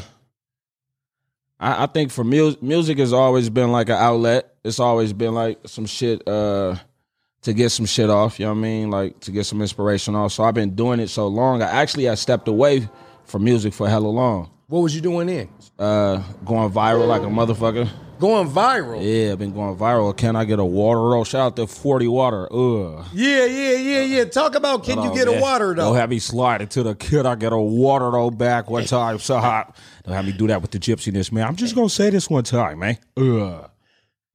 I, 1.60 1.84
I 1.84 1.86
think 1.88 2.12
for 2.12 2.24
music, 2.24 2.64
music 2.64 2.98
has 3.00 3.14
always 3.14 3.50
been 3.50 3.72
like 3.72 3.90
an 3.90 3.96
outlet. 3.96 4.56
It's 4.64 4.80
always 4.80 5.14
been 5.14 5.34
like 5.34 5.60
some 5.68 5.86
shit 5.86 6.28
uh 6.28 6.76
to 7.44 7.54
get 7.54 7.70
some 7.70 7.86
shit 7.86 8.10
off. 8.10 8.40
You 8.40 8.46
know 8.46 8.54
what 8.54 8.60
I 8.60 8.62
mean? 8.62 8.90
Like 8.92 9.20
to 9.22 9.32
get 9.32 9.46
some 9.46 9.62
inspiration 9.62 10.16
off. 10.16 10.34
So 10.34 10.44
I've 10.44 10.54
been 10.54 10.76
doing 10.76 11.00
it 11.00 11.10
so 11.10 11.28
long. 11.28 11.62
I 11.62 11.70
actually 11.70 12.10
I 12.10 12.16
stepped 12.16 12.48
away 12.48 12.90
from 13.26 13.44
music 13.44 13.74
for 13.74 13.88
hella 13.88 14.08
long. 14.08 14.52
What 14.68 14.82
was 14.82 14.94
you 14.94 15.02
doing 15.02 15.28
then? 15.28 15.50
Uh, 15.80 16.22
going 16.44 16.72
viral 16.72 17.08
like 17.08 17.22
a 17.22 17.26
motherfucker. 17.26 17.90
Going 18.20 18.50
viral. 18.50 19.00
Yeah, 19.02 19.32
I've 19.34 19.40
been 19.40 19.54
going 19.54 19.78
viral. 19.78 20.16
Can 20.18 20.36
I 20.36 20.44
get 20.44 20.60
a 20.60 20.66
water 20.66 21.00
roll? 21.00 21.24
Shout 21.24 21.42
out 21.42 21.56
to 21.58 21.68
Forty 21.68 22.08
Water. 22.08 22.52
Ugh. 22.52 23.06
Yeah, 23.14 23.46
yeah, 23.46 23.74
yeah, 23.78 24.02
yeah. 24.02 24.26
Talk 24.26 24.56
about 24.56 24.84
can 24.84 25.02
you 25.04 25.14
get 25.14 25.28
a 25.28 25.40
water 25.40 25.76
though? 25.76 25.84
Don't 25.84 25.96
have 25.96 26.10
me 26.10 26.20
slide 26.20 26.62
into 26.62 26.84
the 26.84 26.96
kid. 26.96 27.26
I 27.26 27.36
get 27.36 27.54
a 27.54 27.58
water 27.58 28.10
though 28.12 28.32
back 28.32 28.70
one 28.70 28.86
time. 28.86 29.20
So 29.20 29.38
hot. 29.38 29.78
Don't 30.04 30.16
have 30.16 30.26
me 30.26 30.32
do 30.32 30.48
that 30.48 30.62
with 30.62 30.72
the 30.72 30.80
gypsiness, 30.80 31.32
man. 31.32 31.48
I'm 31.48 31.56
just 31.56 31.76
gonna 31.76 31.90
say 31.90 32.10
this 32.10 32.30
one 32.30 32.44
time, 32.44 32.80
man. 32.80 32.98
Ugh. 33.16 33.70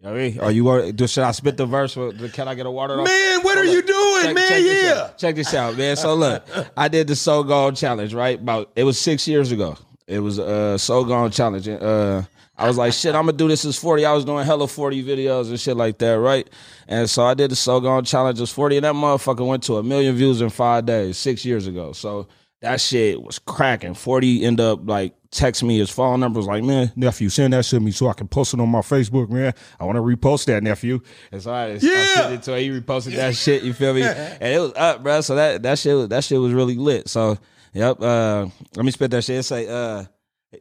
You 0.03 0.09
know 0.09 0.15
what 0.15 0.21
I 0.21 0.29
mean? 0.31 0.41
Are 0.41 0.51
you? 0.51 0.93
do- 0.93 1.07
Should 1.07 1.23
I 1.23 1.31
spit 1.31 1.57
the 1.57 1.65
verse? 1.65 1.95
The, 1.95 2.29
can 2.33 2.49
I 2.49 2.55
get 2.57 2.67
a 2.67 2.71
water? 2.71 2.97
Man, 2.97 3.41
what 3.43 3.57
are 3.57 3.65
you 3.65 3.83
doing, 3.83 4.23
Check- 4.25 4.35
man? 4.35 4.49
check 4.49 4.63
this 4.63 4.85
yeah. 4.85 5.01
out. 5.03 5.19
Check 5.19 5.35
this 5.37 5.55
out, 5.55 5.77
man. 5.77 5.97
So 5.97 6.15
look, 6.15 6.45
I 6.77 6.89
did 6.89 7.07
the 7.07 7.15
So 7.15 7.45
Gone 7.45 7.77
challenge, 7.77 8.13
right? 8.13 8.41
About 8.41 8.73
it 8.75 8.83
was 8.83 8.99
six 8.99 9.29
years 9.29 9.53
ago. 9.53 9.77
It 10.09 10.19
was 10.19 10.41
a 10.41 10.45
uh, 10.47 10.79
So 10.79 11.05
Gone 11.05 11.31
challenge. 11.31 11.69
Uh, 11.69 12.23
I 12.59 12.67
was 12.67 12.77
like, 12.77 12.93
shit, 12.93 13.15
I'm 13.15 13.27
gonna 13.27 13.37
do 13.37 13.47
this 13.47 13.65
as 13.65 13.79
40. 13.79 14.05
I 14.05 14.13
was 14.13 14.25
doing 14.25 14.45
hella 14.45 14.67
40 14.67 15.05
videos 15.05 15.49
and 15.51 15.59
shit 15.61 15.77
like 15.77 15.99
that, 15.99 16.19
right? 16.19 16.51
And 16.89 17.09
so 17.09 17.25
I 17.25 17.35
did 17.35 17.53
the 17.53 17.57
So 17.57 17.79
Gone 17.81 18.05
challenge 18.05 18.41
as 18.41 18.51
40, 18.51 18.79
and 18.79 18.85
that 18.85 18.95
motherfucker 18.95 19.47
went 19.47 19.63
to 19.65 19.77
a 19.77 19.85
million 19.85 20.17
views 20.17 20.41
in 20.41 20.51
five 20.51 20.85
days, 20.85 21.17
six 21.17 21.45
years 21.45 21.69
ago. 21.69 21.93
So 21.93 22.27
that 22.61 22.81
shit 22.81 23.23
was 23.23 23.39
cracking. 23.39 23.95
40 23.95 24.45
end 24.45 24.61
up 24.61 24.81
like 24.89 25.15
text 25.33 25.65
me 25.65 25.79
his 25.79 25.91
phone 25.91 26.21
number 26.21 26.39
was 26.39 26.47
like, 26.47 26.63
man, 26.63 26.93
nephew, 26.95 27.29
send 27.29 27.53
that 27.55 27.65
to 27.65 27.81
me 27.81 27.91
so 27.91 28.07
I 28.07 28.13
can 28.13 28.29
post 28.29 28.55
it 28.55 28.61
on 28.61 28.69
my 28.69 28.81
Facebook, 28.83 29.29
man. 29.31 29.53
I 29.81 29.85
want 29.85 29.97
to 29.97 30.03
repost 30.03 30.45
that, 30.45 30.63
nephew. 30.63 31.01
And 31.33 31.43
so 31.43 31.51
I, 31.53 31.65
I 31.65 31.69
Yeah. 31.81 32.05
sent 32.15 32.35
it 32.35 32.43
to 32.45 32.55
him. 32.57 32.61
He 32.75 32.81
reposted 32.81 33.17
that 33.17 33.35
shit. 33.35 33.63
You 33.65 33.73
feel 33.73 33.95
me? 33.95 34.03
And 34.07 34.43
it 34.55 34.61
was 34.61 34.73
up, 34.77 35.03
bro. 35.03 35.21
So 35.23 35.35
that 35.35 35.63
that 35.65 35.79
shit 35.79 35.97
was, 35.97 36.09
that 36.09 36.23
shit 36.23 36.39
was 36.39 36.53
really 36.53 36.77
lit. 36.77 37.09
So 37.09 37.39
yep. 37.73 38.01
Uh, 38.01 38.47
let 38.77 38.85
me 38.85 38.93
spit 38.93 39.11
that 39.11 39.25
shit. 39.25 39.39
It 39.41 39.43
say 39.43 39.67
uh. 39.69 40.05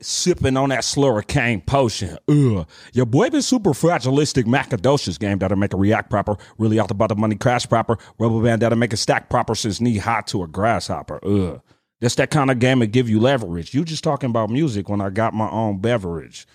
Sipping 0.01 0.55
on 0.55 0.69
that 0.69 0.83
Slurricane 0.83 1.65
potion. 1.65 2.17
Ugh. 2.29 2.65
Your 2.93 3.05
boy 3.05 3.29
been 3.29 3.41
super 3.41 3.71
fragilistic 3.71 4.45
macadocious 4.45 5.19
game 5.19 5.37
that'll 5.39 5.57
make 5.57 5.73
a 5.73 5.77
react 5.77 6.09
proper. 6.09 6.37
Really 6.57 6.79
out 6.79 6.91
about 6.91 7.09
the 7.09 7.17
money 7.17 7.35
crash 7.35 7.67
proper. 7.67 7.97
Rubber 8.17 8.41
band 8.41 8.61
that'll 8.61 8.77
make 8.77 8.93
a 8.93 8.97
stack 8.97 9.29
proper 9.29 9.53
since 9.53 9.81
knee 9.81 9.97
high 9.97 10.21
to 10.27 10.43
a 10.43 10.47
grasshopper. 10.47 11.19
Ugh. 11.25 11.61
That's 12.01 12.15
that 12.15 12.31
kind 12.31 12.51
of 12.51 12.59
game 12.59 12.79
that 12.79 12.87
give 12.87 13.07
you 13.07 13.19
leverage. 13.19 13.73
You 13.73 13.85
just 13.85 14.03
talking 14.03 14.31
about 14.31 14.49
music 14.49 14.89
when 14.89 14.99
I 14.99 15.11
got 15.11 15.33
my 15.33 15.49
own 15.49 15.79
beverage. 15.79 16.47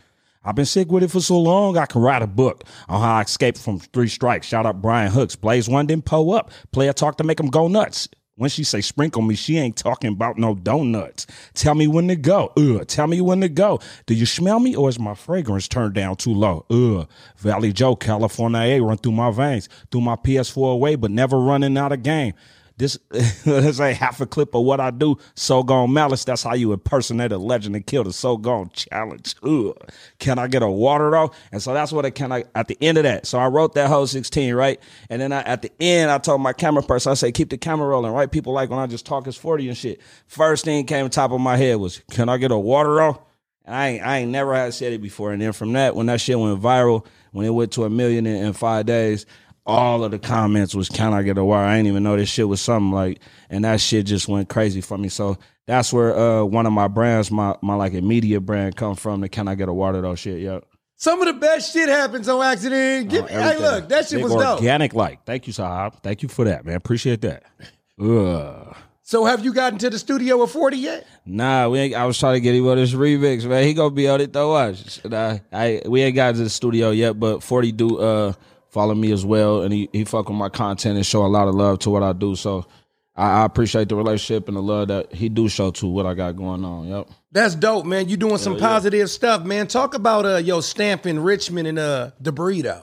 I've 0.45 0.55
been 0.55 0.67
sick 0.67 0.91
with 0.93 1.03
it 1.03 1.11
for 1.11 1.21
so 1.21 1.41
long, 1.41 1.77
I 1.77 1.87
can 1.87 2.03
write 2.03 2.23
a 2.23 2.27
book 2.27 2.65
on 2.89 3.01
how 3.01 3.15
I 3.17 3.23
escaped 3.23 3.59
from 3.59 3.79
three 3.79 4.09
strikes. 4.09 4.47
Shout 4.47 4.67
out 4.67 4.83
Brian 4.83 5.11
Hooks. 5.11 5.35
Blaze 5.35 5.69
one, 5.69 5.87
then 5.87 6.03
pull 6.03 6.33
up. 6.35 6.51
Play 6.73 6.89
a 6.89 6.93
talk 6.93 7.17
to 7.19 7.25
make 7.25 7.39
them 7.39 7.49
go 7.49 7.67
nuts. 7.67 8.09
When 8.37 8.51
she 8.51 8.65
say 8.65 8.81
sprinkle 8.81 9.23
me, 9.23 9.35
she 9.35 9.57
ain't 9.57 9.77
talking 9.77 10.13
about 10.13 10.37
no 10.37 10.55
donuts. 10.55 11.27
Tell 11.55 11.75
me 11.75 11.87
when 11.89 12.07
to 12.09 12.17
go. 12.17 12.53
Ugh. 12.57 12.87
Tell 12.87 13.07
me 13.07 13.21
when 13.21 13.41
to 13.41 13.49
go. 13.49 13.81
Do 14.05 14.15
you 14.15 14.27
smell 14.27 14.61
me 14.61 14.77
or 14.77 14.91
is 14.91 14.99
my 14.99 15.15
fragrance 15.15 15.69
turned 15.69 15.95
down 15.95 16.17
too 16.17 16.35
low? 16.35 16.67
Ugh. 16.71 17.09
Vallejo, 17.39 17.97
California 17.97 18.61
A 18.61 18.81
run 18.81 18.99
through 18.99 19.13
my 19.13 19.31
veins. 19.31 19.71
Through 19.91 20.03
my 20.03 20.17
PS4 20.17 20.75
away, 20.75 20.97
but 20.97 21.11
never 21.11 21.39
running 21.39 21.79
out 21.79 21.93
of 21.93 22.03
game. 22.03 22.35
This 22.79 22.99
is 23.11 23.81
a 23.81 23.95
half 23.95 24.21
a 24.21 24.27
clip 24.27 24.55
of 24.55 24.65
what 24.65 24.81
I 24.81 24.91
do. 24.91 25.17
So 25.35 25.63
gone 25.63 25.93
malice. 25.93 26.25
That's 26.25 26.43
how 26.43 26.55
you 26.55 26.73
impersonate 26.73 27.33
a 27.33 27.39
legend 27.39 27.75
and 27.75 27.87
kill 27.87 28.05
the 28.05 28.13
so 28.13 28.37
gone 28.37 28.71
challenge. 28.71 29.35
Ugh. 29.43 29.75
Can 30.19 30.39
I 30.39 30.47
get 30.47 30.63
a 30.63 30.69
water 30.69 31.11
though? 31.11 31.33
And 31.53 31.63
so 31.63 31.73
that's 31.73 31.91
what 31.91 32.05
I 32.05 32.11
can 32.11 32.33
I 32.33 32.45
at 32.55 32.69
the 32.69 32.77
end 32.81 32.99
of 32.99 33.05
that. 33.05 33.27
So 33.27 33.39
I 33.39 33.47
wrote 33.47 33.75
that 33.75 33.89
whole 33.89 34.07
16, 34.07 34.55
right? 34.55 34.79
And 35.09 35.23
then 35.23 35.33
I, 35.33 35.41
at 35.43 35.63
the 35.63 35.73
end, 35.81 36.11
I 36.11 36.19
told 36.19 36.43
my 36.43 36.53
camera 36.53 36.83
person, 36.83 37.13
I 37.13 37.15
say, 37.15 37.33
keep 37.33 37.49
the 37.49 37.59
camera 37.59 37.89
rolling, 37.89 38.13
right? 38.13 38.31
People 38.31 38.53
like 38.53 38.69
when 38.69 38.79
I 38.79 38.87
just 38.87 39.07
talk 39.07 39.27
as 39.27 39.37
40 39.37 39.69
and 39.69 39.77
shit. 39.77 40.01
First 40.27 40.65
thing 40.67 40.85
came 40.85 41.09
top 41.09 41.33
of 41.33 41.41
my 41.41 41.57
head 41.57 41.77
was, 41.77 42.03
can 42.11 42.29
I 42.29 42.37
get 42.37 42.51
a 42.51 42.59
water 42.59 42.97
though? 42.97 43.23
And 43.65 43.75
I 43.75 43.89
ain't, 43.89 44.07
I 44.07 44.19
ain't 44.19 44.31
never 44.31 44.55
had 44.55 44.75
said 44.75 44.93
it 44.93 45.01
before. 45.01 45.33
And 45.33 45.41
then 45.41 45.53
from 45.53 45.73
that, 45.73 45.97
when 45.97 46.07
that 46.07 46.21
shit 46.21 46.39
went 46.39 46.61
viral, 46.61 47.07
when 47.33 47.47
it 47.47 47.51
went 47.51 47.73
to 47.73 47.85
a 47.85 47.91
million 47.91 48.27
in, 48.27 48.47
in 48.47 48.53
five 48.53 48.87
days, 48.87 49.27
all 49.67 50.05
of 50.05 50.11
the 50.11 50.19
comments 50.19 50.75
was, 50.75 50.89
"Can 50.89 51.13
I 51.13 51.23
get 51.23 51.39
a 51.39 51.45
wire?" 51.45 51.67
I 51.67 51.77
didn't 51.77 51.89
even 51.89 52.03
know 52.03 52.17
this 52.17 52.29
shit 52.29 52.49
was 52.49 52.61
something 52.61 52.93
like, 52.93 53.21
and 53.51 53.65
that 53.65 53.81
shit 53.81 54.07
just 54.07 54.29
went 54.29 54.49
crazy 54.49 54.81
for 54.81 54.97
me. 54.97 55.09
So 55.09 55.37
that's 55.67 55.93
where 55.93 56.17
uh, 56.17 56.45
one 56.45 56.67
of 56.67 56.73
my 56.73 56.89
brands, 56.89 57.31
my 57.31 57.57
my 57.63 57.75
like 57.75 57.93
immediate 57.93 58.43
brand, 58.43 58.77
come 58.77 58.95
from. 58.95 59.21
The 59.21 59.29
"Can 59.29 59.49
I 59.49 59.55
get 59.55 59.69
a 59.69 59.73
water?" 59.73 60.01
though 60.01 60.15
shit. 60.15 60.41
Yep. 60.41 60.65
Some 60.99 61.21
of 61.21 61.27
the 61.27 61.35
best 61.35 61.73
shit 61.75 61.91
happens 61.91 62.27
on 62.29 62.43
accident. 62.43 63.11
Give 63.11 63.25
me, 63.27 63.31
hey, 63.31 63.59
look, 63.59 63.89
that 63.91 64.09
shit 64.09 64.17
Big 64.17 64.25
was 64.25 64.33
dope. 64.33 64.61
organic 64.61 64.95
like. 64.95 65.25
Thank 65.27 65.47
you, 65.47 65.53
Sahab. 65.53 66.03
Thank 66.03 66.23
you 66.23 66.29
for 66.31 66.47
that, 66.47 66.65
man. 66.65 66.77
Appreciate 66.77 67.21
that. 67.21 67.43
Ugh. 68.01 68.77
So 69.03 69.25
have 69.25 69.45
you 69.45 69.53
gotten 69.53 69.79
to 69.81 69.91
the 69.91 69.99
studio 70.01 70.39
with 70.39 70.51
40 70.51 70.79
yet? 70.79 71.07
Nah, 71.25 71.69
we 71.69 71.79
ain't. 71.79 71.95
I 71.95 72.07
was 72.07 72.19
trying 72.19 72.35
to 72.35 72.41
get 72.41 72.55
him 72.57 72.67
on 72.67 72.77
this 72.77 72.93
remix, 72.93 73.45
man. 73.45 73.63
He 73.65 73.73
gonna 73.73 73.91
be 73.91 74.09
on 74.09 74.21
it 74.21 74.33
though. 74.33 74.51
Watch. 74.51 75.05
Nah, 75.05 75.39
I 75.53 75.83
we 75.87 76.03
ain't 76.03 76.17
got 76.17 76.35
to 76.35 76.43
the 76.43 76.51
studio 76.51 76.91
yet, 76.91 77.19
but 77.19 77.43
Forty 77.43 77.71
do 77.71 77.99
uh 77.99 78.33
follow 78.77 78.95
me 78.95 79.11
as 79.11 79.25
well, 79.25 79.63
and 79.63 79.73
he 79.73 79.89
he 79.91 80.05
fuck 80.05 80.29
with 80.29 80.37
my 80.37 80.51
content 80.51 80.97
and 80.97 81.07
show 81.07 81.25
a 81.25 81.29
lot 81.29 81.49
of 81.49 81.55
love 81.55 81.79
to 81.79 81.89
what 81.89 82.03
I 82.03 82.13
do. 82.13 82.37
So 82.37 82.67
I, 83.17 83.41
I 83.41 83.45
appreciate 83.47 83.89
the 83.89 83.97
relationship 83.97 84.49
and 84.49 84.57
the 84.59 84.61
love 84.61 84.89
that 84.89 85.15
he 85.15 85.31
do 85.31 85.49
show 85.49 85.71
to 85.71 85.87
what 85.87 86.05
I 86.05 86.13
got 86.13 86.37
going 86.37 86.63
on. 86.63 86.87
Yep. 86.87 87.09
That's 87.33 87.55
dope, 87.55 87.87
man. 87.87 88.11
You 88.11 88.19
doing 88.19 88.37
some 88.37 88.59
positive 88.59 89.09
stuff, 89.09 89.45
man. 89.45 89.67
Talk 89.67 89.95
about 89.95 90.27
uh 90.27 90.37
your 90.37 90.63
stamp 90.63 91.07
in 91.07 91.21
Richmond 91.21 91.67
and 91.67 91.79
uh 91.79 92.11
the 92.21 92.35
burrito. 92.35 92.83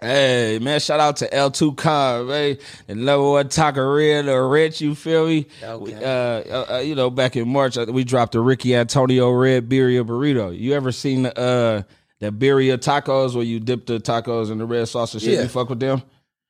Hey 0.00 0.58
man, 0.62 0.80
shout 0.80 0.98
out 0.98 1.18
to 1.18 1.28
L2 1.28 1.76
Con, 1.76 2.26
man. 2.26 2.56
And 2.88 3.04
number 3.04 3.30
one 3.30 3.48
taqueria, 3.48 4.24
the 4.24 4.40
rich, 4.40 4.80
you 4.80 4.94
feel 4.94 5.26
me? 5.26 5.46
Okay. 5.62 5.94
Uh, 5.94 6.08
uh, 6.08 6.66
uh, 6.76 6.78
you 6.78 6.94
know, 6.94 7.10
back 7.10 7.36
in 7.36 7.46
March, 7.50 7.76
uh, 7.76 7.84
we 7.90 8.02
dropped 8.02 8.32
the 8.32 8.40
Ricky 8.40 8.74
Antonio 8.74 9.30
Red 9.30 9.68
Birria 9.68 10.06
Burrito. 10.06 10.58
You 10.58 10.72
ever 10.72 10.90
seen 10.90 11.24
the 11.24 11.38
uh 11.38 11.82
the 12.20 12.30
birria 12.30 12.78
tacos 12.78 13.34
where 13.34 13.44
you 13.44 13.60
dip 13.60 13.86
the 13.86 13.98
tacos 13.98 14.50
in 14.50 14.58
the 14.58 14.64
red 14.64 14.88
sauce 14.88 15.14
and 15.14 15.22
shit? 15.22 15.34
Yeah. 15.34 15.42
You 15.42 15.48
fuck 15.48 15.68
with 15.68 15.80
them? 15.80 16.02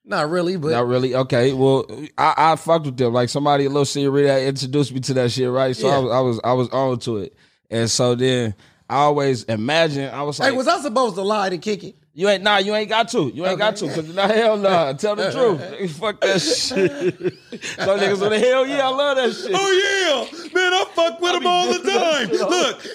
Not 0.05 0.29
really, 0.29 0.57
but 0.57 0.71
Not 0.73 0.87
really. 0.87 1.15
Okay. 1.15 1.53
Well, 1.53 1.87
I, 2.19 2.35
I 2.37 2.57
fucked 2.57 2.87
with 2.87 2.97
them. 2.97 3.13
Like 3.13 3.31
somebody, 3.31 3.65
a 3.65 3.69
little 3.69 3.87
senorita 3.87 4.47
introduced 4.47 4.93
me 4.93 5.01
to 5.01 5.15
that 5.15 5.31
shit, 5.33 5.51
right? 5.51 5.75
So 5.75 5.89
Yeah. 5.89 5.95
I 5.95 5.99
was, 5.99 6.11
I 6.13 6.21
was, 6.21 6.41
I 6.45 6.53
was 6.53 6.69
on 6.71 6.99
to 7.01 7.17
it. 7.19 7.37
And 7.71 7.91
so 7.91 8.15
then 8.15 8.55
I 8.89 8.97
always 8.97 9.45
imagine, 9.45 10.13
I 10.13 10.23
was 10.23 10.39
like, 10.39 10.47
hey, 10.47 10.51
like, 10.51 10.59
was 10.59 10.69
I 10.69 10.81
supposed 10.81 11.15
to 11.15 11.23
lie 11.23 11.49
to 11.49 11.59
kick 11.59 11.85
it? 11.85 11.97
you 12.17 12.29
ain't 12.29 12.45
nah, 12.45 12.59
you 12.59 12.75
ain't 12.77 12.89
got 12.89 13.09
to. 13.09 13.29
You 13.35 13.45
ain't 13.45 13.59
got 13.59 13.75
to. 13.77 13.89
Cause 13.89 14.15
nah, 14.15 14.29
hell 14.29 14.57
nah. 14.57 14.93
Tell 14.95 15.17
the 15.17 15.33
truth. 15.33 15.61
Nigga, 15.61 15.91
Fuck 15.99 16.21
that 16.21 16.41
shit. 16.41 17.19
Some 17.77 17.99
niggas 17.99 18.23
on 18.23 18.31
the 18.31 18.39
hell 18.39 18.65
yeah, 18.65 18.87
I 18.87 18.91
love 18.91 19.17
that 19.17 19.33
shit. 19.33 19.51
Oh 19.53 20.29
yeah, 20.31 20.49
man, 20.55 20.73
I 20.73 20.85
fuck 20.95 21.21
with 21.21 21.33
them 21.33 21.47
all 21.47 21.73
the 21.73 21.79
time. 21.81 22.29
Look, 22.31 22.87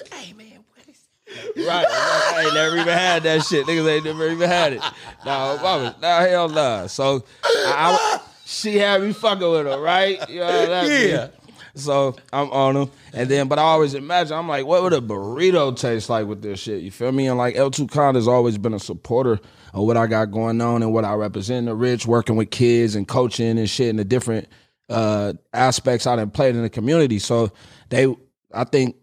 Right. 1.56 1.86
I 1.88 2.42
ain't 2.44 2.54
never 2.54 2.76
even 2.76 2.88
had 2.88 3.22
that 3.24 3.44
shit. 3.44 3.66
Niggas 3.66 3.88
ain't 3.88 4.04
never 4.04 4.28
even 4.28 4.48
had 4.48 4.72
it. 4.74 4.82
Nah, 5.24 5.56
mama, 5.62 5.96
nah, 6.00 6.20
hell 6.20 6.48
nah. 6.48 6.86
So 6.86 7.24
I, 7.44 7.98
I- 8.16 8.20
she 8.44 8.78
had 8.78 9.00
me 9.02 9.12
fucking 9.12 9.48
with 9.48 9.66
her, 9.66 9.80
right? 9.80 10.28
You 10.28 10.40
know 10.40 10.46
what 10.46 10.68
that 10.68 11.08
Yeah. 11.08 11.28
So 11.76 12.16
I'm 12.32 12.50
on 12.50 12.74
them. 12.74 12.90
And 13.12 13.28
then, 13.28 13.46
but 13.46 13.60
I 13.60 13.62
always 13.62 13.94
imagine, 13.94 14.36
I'm 14.36 14.48
like, 14.48 14.66
what 14.66 14.82
would 14.82 14.92
a 14.92 15.00
burrito 15.00 15.76
taste 15.76 16.10
like 16.10 16.26
with 16.26 16.42
this 16.42 16.58
shit? 16.58 16.82
You 16.82 16.90
feel 16.90 17.12
me? 17.12 17.28
And 17.28 17.38
like 17.38 17.54
L2 17.54 17.88
Con 17.88 18.16
has 18.16 18.26
always 18.26 18.58
been 18.58 18.74
a 18.74 18.80
supporter 18.80 19.38
of 19.72 19.86
what 19.86 19.96
I 19.96 20.08
got 20.08 20.32
going 20.32 20.60
on 20.60 20.82
and 20.82 20.92
what 20.92 21.04
I 21.04 21.14
represent 21.14 21.66
the 21.66 21.76
rich, 21.76 22.06
working 22.06 22.34
with 22.34 22.50
kids 22.50 22.96
and 22.96 23.06
coaching 23.06 23.56
and 23.56 23.70
shit 23.70 23.88
and 23.90 23.98
the 24.00 24.04
different 24.04 24.48
uh 24.88 25.34
aspects 25.54 26.08
I 26.08 26.16
done 26.16 26.30
played 26.30 26.56
in 26.56 26.62
the 26.62 26.70
community. 26.70 27.20
So 27.20 27.52
they 27.88 28.12
I 28.52 28.64
think 28.64 28.96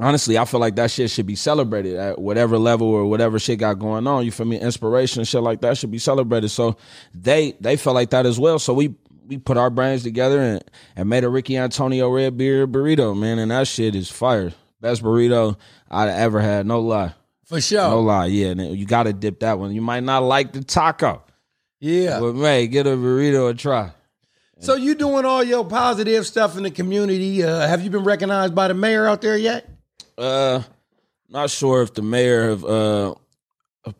honestly, 0.00 0.38
I 0.38 0.44
feel 0.44 0.60
like 0.60 0.76
that 0.76 0.90
shit 0.90 1.10
should 1.10 1.26
be 1.26 1.36
celebrated 1.36 1.96
at 1.96 2.18
whatever 2.18 2.58
level 2.58 2.88
or 2.88 3.04
whatever 3.06 3.38
shit 3.38 3.58
got 3.58 3.78
going 3.78 4.06
on. 4.06 4.24
You 4.24 4.32
feel 4.32 4.46
me? 4.46 4.58
Inspiration 4.58 5.20
and 5.20 5.28
shit 5.28 5.42
like 5.42 5.60
that 5.60 5.76
should 5.76 5.90
be 5.90 5.98
celebrated. 5.98 6.48
So 6.48 6.76
they 7.14 7.52
they 7.60 7.76
felt 7.76 7.94
like 7.94 8.10
that 8.10 8.26
as 8.26 8.38
well. 8.38 8.58
So 8.58 8.74
we 8.74 8.94
we 9.26 9.38
put 9.38 9.56
our 9.56 9.70
brains 9.70 10.02
together 10.02 10.40
and, 10.40 10.64
and 10.96 11.08
made 11.08 11.24
a 11.24 11.28
Ricky 11.28 11.56
Antonio 11.56 12.08
red 12.10 12.36
birria 12.36 12.66
burrito, 12.66 13.16
man. 13.16 13.38
And 13.38 13.50
that 13.50 13.68
shit 13.68 13.94
is 13.94 14.10
fire. 14.10 14.52
Best 14.80 15.02
burrito 15.02 15.56
I 15.90 16.08
ever 16.08 16.40
had. 16.40 16.66
No 16.66 16.80
lie. 16.80 17.14
for 17.44 17.60
sure. 17.60 17.88
No 17.88 18.00
lie. 18.00 18.26
Yeah. 18.26 18.48
And 18.48 18.76
you 18.76 18.86
got 18.86 19.04
to 19.04 19.12
dip 19.12 19.40
that 19.40 19.58
one. 19.58 19.72
You 19.72 19.82
might 19.82 20.02
not 20.02 20.22
like 20.22 20.52
the 20.52 20.64
taco, 20.64 21.22
yeah. 21.78 22.18
but 22.18 22.34
man, 22.34 22.66
get 22.68 22.86
a 22.86 22.90
burrito 22.90 23.50
a 23.50 23.54
try. 23.54 23.92
So 24.62 24.74
you 24.74 24.94
doing 24.94 25.24
all 25.24 25.42
your 25.42 25.64
positive 25.64 26.26
stuff 26.26 26.54
in 26.58 26.64
the 26.64 26.70
community? 26.70 27.42
Uh, 27.42 27.66
have 27.66 27.82
you 27.82 27.88
been 27.88 28.04
recognized 28.04 28.54
by 28.54 28.68
the 28.68 28.74
mayor 28.74 29.06
out 29.06 29.22
there 29.22 29.36
yet? 29.36 29.69
Uh, 30.18 30.62
not 31.28 31.50
sure 31.50 31.82
if 31.82 31.94
the 31.94 32.02
mayor 32.02 32.50
of 32.50 32.64
uh 32.64 33.14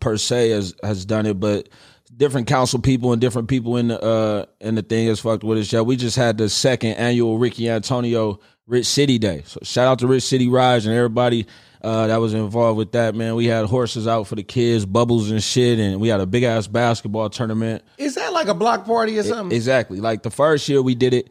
per 0.00 0.16
se 0.16 0.50
has 0.50 0.74
has 0.82 1.04
done 1.04 1.26
it, 1.26 1.38
but 1.40 1.68
different 2.16 2.46
council 2.48 2.80
people 2.80 3.12
and 3.12 3.20
different 3.20 3.48
people 3.48 3.76
in 3.76 3.88
the 3.88 4.00
uh 4.02 4.44
in 4.60 4.74
the 4.74 4.82
thing 4.82 5.06
has 5.06 5.20
fucked 5.20 5.44
with 5.44 5.58
us. 5.58 5.72
Yeah, 5.72 5.82
we 5.82 5.96
just 5.96 6.16
had 6.16 6.38
the 6.38 6.48
second 6.48 6.92
annual 6.94 7.38
Ricky 7.38 7.68
Antonio 7.70 8.40
Rich 8.66 8.86
City 8.86 9.18
Day. 9.18 9.42
So 9.46 9.60
shout 9.62 9.86
out 9.86 9.98
to 10.00 10.06
Rich 10.06 10.24
City 10.24 10.48
Rise 10.48 10.86
and 10.86 10.94
everybody 10.94 11.46
uh 11.82 12.08
that 12.08 12.16
was 12.18 12.34
involved 12.34 12.76
with 12.78 12.92
that. 12.92 13.14
Man, 13.14 13.36
we 13.36 13.46
had 13.46 13.66
horses 13.66 14.06
out 14.08 14.26
for 14.26 14.34
the 14.34 14.42
kids, 14.42 14.84
bubbles 14.84 15.30
and 15.30 15.42
shit, 15.42 15.78
and 15.78 16.00
we 16.00 16.08
had 16.08 16.20
a 16.20 16.26
big 16.26 16.42
ass 16.42 16.66
basketball 16.66 17.30
tournament. 17.30 17.82
Is 17.96 18.16
that 18.16 18.32
like 18.32 18.48
a 18.48 18.54
block 18.54 18.84
party 18.84 19.18
or 19.18 19.22
something? 19.22 19.56
Exactly. 19.56 20.00
Like 20.00 20.22
the 20.22 20.30
first 20.30 20.68
year 20.68 20.82
we 20.82 20.94
did 20.94 21.14
it 21.14 21.30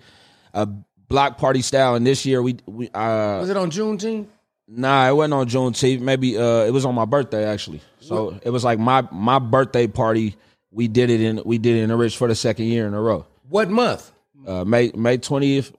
a 0.54 0.66
block 0.66 1.38
party 1.38 1.62
style, 1.62 1.96
and 1.96 2.08
this 2.08 2.26
year 2.26 2.42
we 2.42 2.58
we 2.66 2.90
uh 2.90 3.40
Was 3.42 3.50
it 3.50 3.58
on 3.58 3.70
Juneteenth? 3.70 4.28
Nah, 4.72 5.10
it 5.10 5.14
wasn't 5.14 5.34
on 5.34 5.48
Juneteenth. 5.48 6.00
Maybe 6.00 6.38
uh, 6.38 6.64
it 6.64 6.72
was 6.72 6.86
on 6.86 6.94
my 6.94 7.06
birthday 7.06 7.46
actually. 7.46 7.82
So 8.00 8.40
it 8.44 8.52
was 8.52 8.64
like 8.64 8.78
my 8.78 9.08
my 9.12 9.40
birthday 9.40 9.88
party. 9.88 10.36
We 10.72 10.88
did 10.88 11.10
it 11.10 11.22
in 11.22 11.42
we 11.44 11.58
did 11.58 11.78
it 11.78 11.82
in 11.82 11.90
the 11.90 11.96
Rich 11.98 12.18
for 12.18 12.28
the 12.28 12.36
second 12.36 12.66
year 12.66 12.86
in 12.86 12.94
a 12.94 13.02
row. 13.02 13.26
What 13.50 13.70
month? 13.70 14.12
Uh, 14.46 14.64
May 14.64 14.92
May 14.96 15.18
twentieth. 15.18 15.74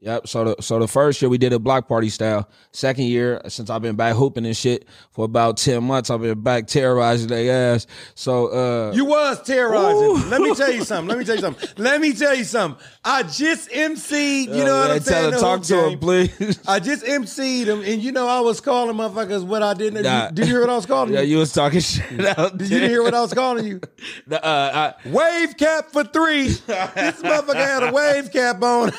Yep. 0.00 0.28
So 0.28 0.44
the 0.44 0.62
so 0.62 0.78
the 0.78 0.86
first 0.86 1.20
year 1.20 1.28
we 1.28 1.38
did 1.38 1.52
a 1.52 1.58
block 1.58 1.88
party 1.88 2.08
style. 2.08 2.48
Second 2.70 3.06
year, 3.06 3.40
since 3.48 3.68
I've 3.68 3.82
been 3.82 3.96
back 3.96 4.14
hooping 4.14 4.46
and 4.46 4.56
shit 4.56 4.86
for 5.10 5.24
about 5.24 5.56
ten 5.56 5.82
months, 5.82 6.08
I've 6.08 6.20
been 6.20 6.40
back 6.40 6.68
terrorizing 6.68 7.28
their 7.28 7.74
ass. 7.74 7.88
So 8.14 8.46
uh, 8.46 8.92
You 8.92 9.06
was 9.06 9.42
terrorizing. 9.42 9.98
Ooh. 9.98 10.30
Let 10.30 10.40
me 10.40 10.54
tell 10.54 10.72
you 10.72 10.84
something. 10.84 11.08
Let 11.08 11.18
me 11.18 11.24
tell 11.24 11.34
you 11.34 11.40
something. 11.40 11.68
Let 11.76 12.00
me 12.00 12.12
tell 12.12 12.34
you 12.34 12.44
something. 12.44 12.80
I 13.04 13.24
just 13.24 13.70
emceed. 13.70 14.46
You 14.54 14.64
know 14.64 14.78
what 14.78 14.90
I'm 14.92 15.00
saying? 15.00 15.32
Her, 15.32 15.40
talk 15.40 15.62
to 15.62 15.88
him, 15.88 15.98
please. 15.98 16.60
I 16.68 16.78
just 16.78 17.04
emceed 17.04 17.66
him, 17.66 17.82
and 17.82 18.00
you 18.00 18.12
know 18.12 18.28
I 18.28 18.38
was 18.38 18.60
calling 18.60 18.96
motherfuckers 18.96 19.44
what 19.44 19.64
I 19.64 19.74
didn't. 19.74 20.04
Nah. 20.04 20.26
You, 20.26 20.32
did 20.32 20.46
you 20.46 20.52
hear 20.52 20.60
what 20.60 20.70
I 20.70 20.76
was 20.76 20.86
calling 20.86 21.12
yeah, 21.12 21.22
you? 21.22 21.32
you 21.32 21.38
was 21.38 21.52
talking 21.52 21.80
shit 21.80 22.24
out 22.38 22.56
Did 22.56 22.70
you 22.70 22.80
hear 22.80 23.02
what 23.02 23.14
I 23.14 23.20
was 23.20 23.34
calling 23.34 23.66
you? 23.66 23.80
Uh, 24.30 24.92
Wave 25.06 25.56
cap 25.56 25.90
for 25.90 26.04
three. 26.04 26.46
this 26.48 27.22
motherfucker 27.22 27.54
had 27.54 27.82
a 27.82 27.92
wave 27.92 28.30
cap 28.30 28.62
on. 28.62 28.90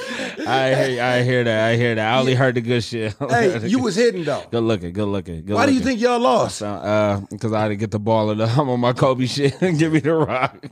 I, 0.46 0.89
I 0.98 0.98
hear 0.98 1.20
I 1.20 1.24
hear 1.24 1.44
that. 1.44 1.70
I 1.70 1.76
hear 1.76 1.96
that. 1.96 2.14
I 2.14 2.20
only 2.20 2.36
heard 2.36 2.56
the 2.56 2.62
good 2.62 2.84
shit. 2.84 3.16
hey, 3.30 3.68
you 3.68 3.80
was 3.80 3.96
hitting 3.96 4.24
though. 4.24 4.44
good 4.50 4.64
looking. 4.64 4.94
Good 4.94 5.08
looking. 5.08 5.46
Good 5.46 5.56
Why 5.56 5.66
do 5.66 5.74
you 5.74 5.80
think 5.82 6.00
y'all 6.00 6.20
lost? 6.20 6.62
Uh, 6.62 7.22
because 7.30 7.54
I 7.54 7.62
had 7.62 7.68
to 7.70 7.76
get 7.76 7.92
the 7.92 8.00
ball 8.00 8.32
and 8.32 8.42
I'm 8.44 8.70
on 8.70 8.80
my 8.80 8.94
Kobe 8.94 9.26
shit 9.26 9.60
give 9.78 9.94
me 9.94 10.00
the 10.00 10.14
rock. 10.14 10.66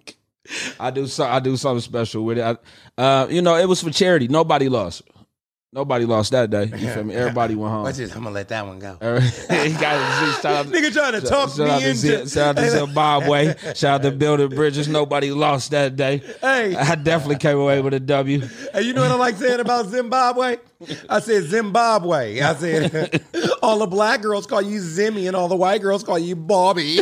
I 0.80 0.92
do 0.92 1.08
so. 1.08 1.26
I 1.26 1.40
do 1.40 1.58
something 1.58 1.82
special 1.82 2.24
with 2.24 2.38
it. 2.38 2.58
I, 2.98 3.02
uh, 3.02 3.28
you 3.28 3.42
know, 3.42 3.56
it 3.56 3.68
was 3.68 3.82
for 3.82 3.92
charity. 3.92 4.28
Nobody 4.28 4.70
lost. 4.70 5.02
Nobody 5.74 6.06
lost 6.06 6.32
that 6.32 6.50
day. 6.50 6.66
You 6.66 6.90
feel 6.94 7.04
me? 7.04 7.14
Everybody 7.16 7.54
went 7.54 7.74
home. 7.74 7.84
Watch 7.84 7.98
this. 7.98 8.16
I'm 8.16 8.24
gonna 8.24 8.34
let 8.34 8.48
that 8.50 8.66
one 8.66 8.80
go. 8.80 8.94
he 9.02 9.74
got 9.74 10.42
shout 10.42 10.46
out, 10.46 10.66
Nigga 10.68 10.94
trying 10.94 11.20
to 11.20 11.22
talk 11.22 11.50
shout 11.50 11.68
out 11.68 11.80
me 11.80 11.84
to 11.84 11.90
into. 11.90 12.26
Z- 12.26 12.30
shout 12.30 12.58
out 12.58 12.62
to 12.64 12.70
Zimbabwe. 12.72 13.54
shout 13.76 13.84
out 13.86 14.02
to 14.04 14.12
Building 14.12 14.48
Bridges. 14.50 14.88
Nobody 14.88 15.30
lost 15.32 15.72
that 15.72 15.98
day. 15.98 16.20
Hey. 16.40 16.74
I 16.74 16.96
definitely 16.96 17.38
came 17.38 17.58
away 17.58 17.82
with 17.82 17.94
a 17.94 18.00
W. 18.00 18.40
Hey, 18.74 18.84
you 18.84 18.94
know 18.94 19.02
what 19.02 19.12
I 19.12 19.16
like 19.16 19.36
saying 19.36 19.60
about 19.60 19.88
Zimbabwe? 19.88 20.58
I 21.10 21.20
said 21.20 21.44
Zimbabwe. 21.44 22.40
I 22.40 22.56
said 22.56 23.22
all 23.62 23.80
the 23.80 23.88
black 23.88 24.22
girls 24.22 24.48
call 24.48 24.62
you 24.62 24.80
Zimmy 24.80 25.28
and 25.28 25.36
all 25.36 25.50
the 25.50 25.56
white 25.58 25.82
girls 25.82 26.02
call 26.02 26.18
you 26.18 26.38
Bobby. 26.38 27.00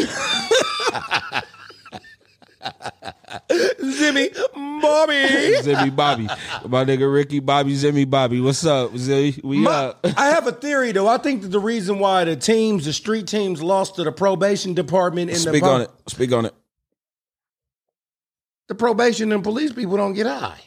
Zimmy, 3.50 4.36
Bobby. 4.86 5.14
Zimmy 5.62 5.96
Bobby. 5.96 6.28
My 6.68 6.86
nigga 6.86 7.12
Ricky 7.12 7.40
Bobby, 7.40 7.74
Zimmy 7.76 8.10
Bobby. 8.10 8.40
What's 8.42 8.66
up, 8.66 8.92
Zimmy? 8.92 9.44
We 9.44 9.60
My- 9.60 9.72
up. 9.72 10.06
I 10.18 10.28
have 10.30 10.48
a 10.48 10.52
theory 10.52 10.92
though. 10.92 11.08
I 11.08 11.18
think 11.18 11.42
that 11.44 11.50
the 11.50 11.60
reason 11.60 12.00
why 12.00 12.24
the 12.24 12.36
teams, 12.36 12.86
the 12.86 12.94
street 12.94 13.28
teams, 13.28 13.62
lost 13.62 13.96
to 13.96 14.04
the 14.04 14.12
probation 14.12 14.74
department 14.74 15.30
in 15.30 15.36
the. 15.36 15.40
Speak 15.40 15.64
the 15.64 15.70
on 15.70 15.82
it. 15.82 15.92
Speak 16.08 16.32
on 16.32 16.46
it. 16.46 16.54
the 18.68 18.76
probation 18.76 19.32
and 19.32 19.44
police 19.44 19.72
people 19.74 19.98
don't 19.98 20.14
get 20.14 20.26
high. 20.26 20.60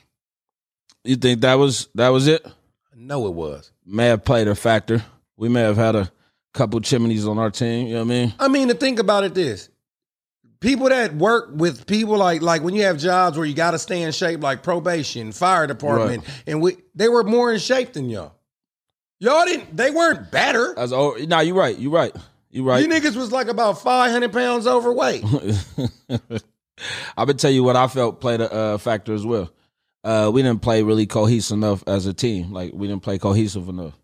You 1.04 1.16
think 1.16 1.40
that 1.40 1.54
was 1.54 1.88
that 1.94 2.08
was 2.08 2.26
it? 2.26 2.46
No, 2.94 3.26
it 3.26 3.34
was. 3.34 3.72
May 3.86 4.06
have 4.06 4.24
played 4.24 4.48
a 4.48 4.54
factor. 4.54 5.04
We 5.36 5.48
may 5.48 5.62
have 5.62 5.76
had 5.76 5.94
a 5.96 6.10
couple 6.52 6.80
chimneys 6.80 7.26
on 7.26 7.38
our 7.38 7.50
team. 7.50 7.86
You 7.86 7.94
know 7.94 8.00
what 8.00 8.06
I 8.06 8.08
mean? 8.08 8.34
I 8.40 8.48
mean, 8.48 8.68
to 8.68 8.74
think 8.74 8.98
about 8.98 9.24
it, 9.24 9.34
this 9.34 9.68
people 10.60 10.88
that 10.88 11.14
work 11.14 11.50
with 11.52 11.86
people 11.86 12.16
like 12.16 12.42
like 12.42 12.62
when 12.62 12.74
you 12.74 12.82
have 12.82 12.98
jobs 12.98 13.36
where 13.36 13.46
you 13.46 13.54
got 13.54 13.72
to 13.72 13.78
stay 13.78 14.02
in 14.02 14.12
shape, 14.12 14.42
like 14.42 14.62
probation, 14.62 15.32
fire 15.32 15.66
department, 15.66 16.24
and 16.46 16.60
we 16.62 16.76
they 16.94 17.08
were 17.08 17.24
more 17.24 17.52
in 17.52 17.58
shape 17.58 17.92
than 17.92 18.08
y'all. 18.10 18.34
Y'all 19.20 19.44
didn't. 19.46 19.76
They 19.76 19.90
weren't 19.90 20.30
better. 20.30 20.78
As 20.78 20.92
oh, 20.92 21.16
no, 21.26 21.40
you're 21.40 21.54
right. 21.56 21.76
You're 21.76 21.90
right. 21.90 22.14
You're 22.50 22.64
right. 22.64 22.80
You 22.82 22.88
niggas 22.88 23.16
was 23.16 23.32
like 23.32 23.48
about 23.48 23.82
five 23.82 24.10
hundred 24.12 24.32
pounds 24.32 24.66
overweight. 24.66 25.24
I 27.16 27.24
would 27.24 27.38
tell 27.38 27.50
you 27.50 27.64
what 27.64 27.76
I 27.76 27.88
felt 27.88 28.20
played 28.20 28.40
a 28.40 28.52
uh, 28.52 28.78
factor 28.78 29.12
as 29.12 29.26
well. 29.26 29.50
Uh, 30.04 30.30
we 30.32 30.42
didn't 30.42 30.62
play 30.62 30.82
really 30.82 31.06
cohesive 31.06 31.56
enough 31.56 31.82
as 31.86 32.06
a 32.06 32.14
team. 32.14 32.52
Like 32.52 32.72
we 32.72 32.86
didn't 32.86 33.02
play 33.02 33.18
cohesive 33.18 33.68
enough. 33.68 33.94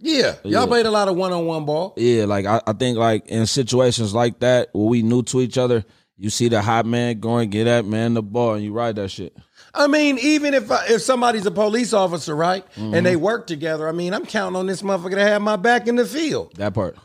Yeah, 0.00 0.34
y'all 0.42 0.62
Yeah. 0.62 0.66
played 0.66 0.86
a 0.86 0.90
lot 0.90 1.08
of 1.08 1.16
one 1.16 1.32
on 1.32 1.46
one 1.46 1.64
ball. 1.64 1.94
Yeah, 1.96 2.24
like 2.24 2.44
I, 2.44 2.60
I 2.66 2.72
think 2.72 2.98
like 2.98 3.26
in 3.26 3.46
situations 3.46 4.12
like 4.12 4.40
that 4.40 4.70
where 4.72 4.86
we 4.86 5.02
new 5.02 5.22
to 5.22 5.40
each 5.40 5.56
other, 5.56 5.84
you 6.16 6.30
see 6.30 6.48
the 6.48 6.62
hot 6.62 6.86
man 6.86 7.20
going 7.20 7.50
get 7.50 7.64
that 7.64 7.84
man 7.84 8.14
the 8.14 8.22
ball 8.22 8.54
and 8.54 8.64
you 8.64 8.72
ride 8.72 8.96
that 8.96 9.10
shit. 9.10 9.36
I 9.74 9.88
mean, 9.88 10.18
even 10.18 10.54
if 10.54 10.70
I, 10.70 10.86
if 10.88 11.02
somebody's 11.02 11.46
a 11.46 11.50
police 11.50 11.92
officer, 11.92 12.34
right, 12.36 12.64
Mm-hmm. 12.76 12.94
and 12.94 13.04
they 13.06 13.16
work 13.16 13.46
together, 13.48 13.88
I 13.88 13.92
mean, 13.92 14.14
I'm 14.14 14.24
counting 14.26 14.56
on 14.56 14.66
this 14.66 14.82
motherfucker 14.82 15.14
to 15.16 15.20
have 15.24 15.42
my 15.42 15.56
back 15.56 15.88
in 15.88 15.96
the 15.96 16.06
field. 16.06 16.54
That 16.56 16.74
part. 16.74 16.96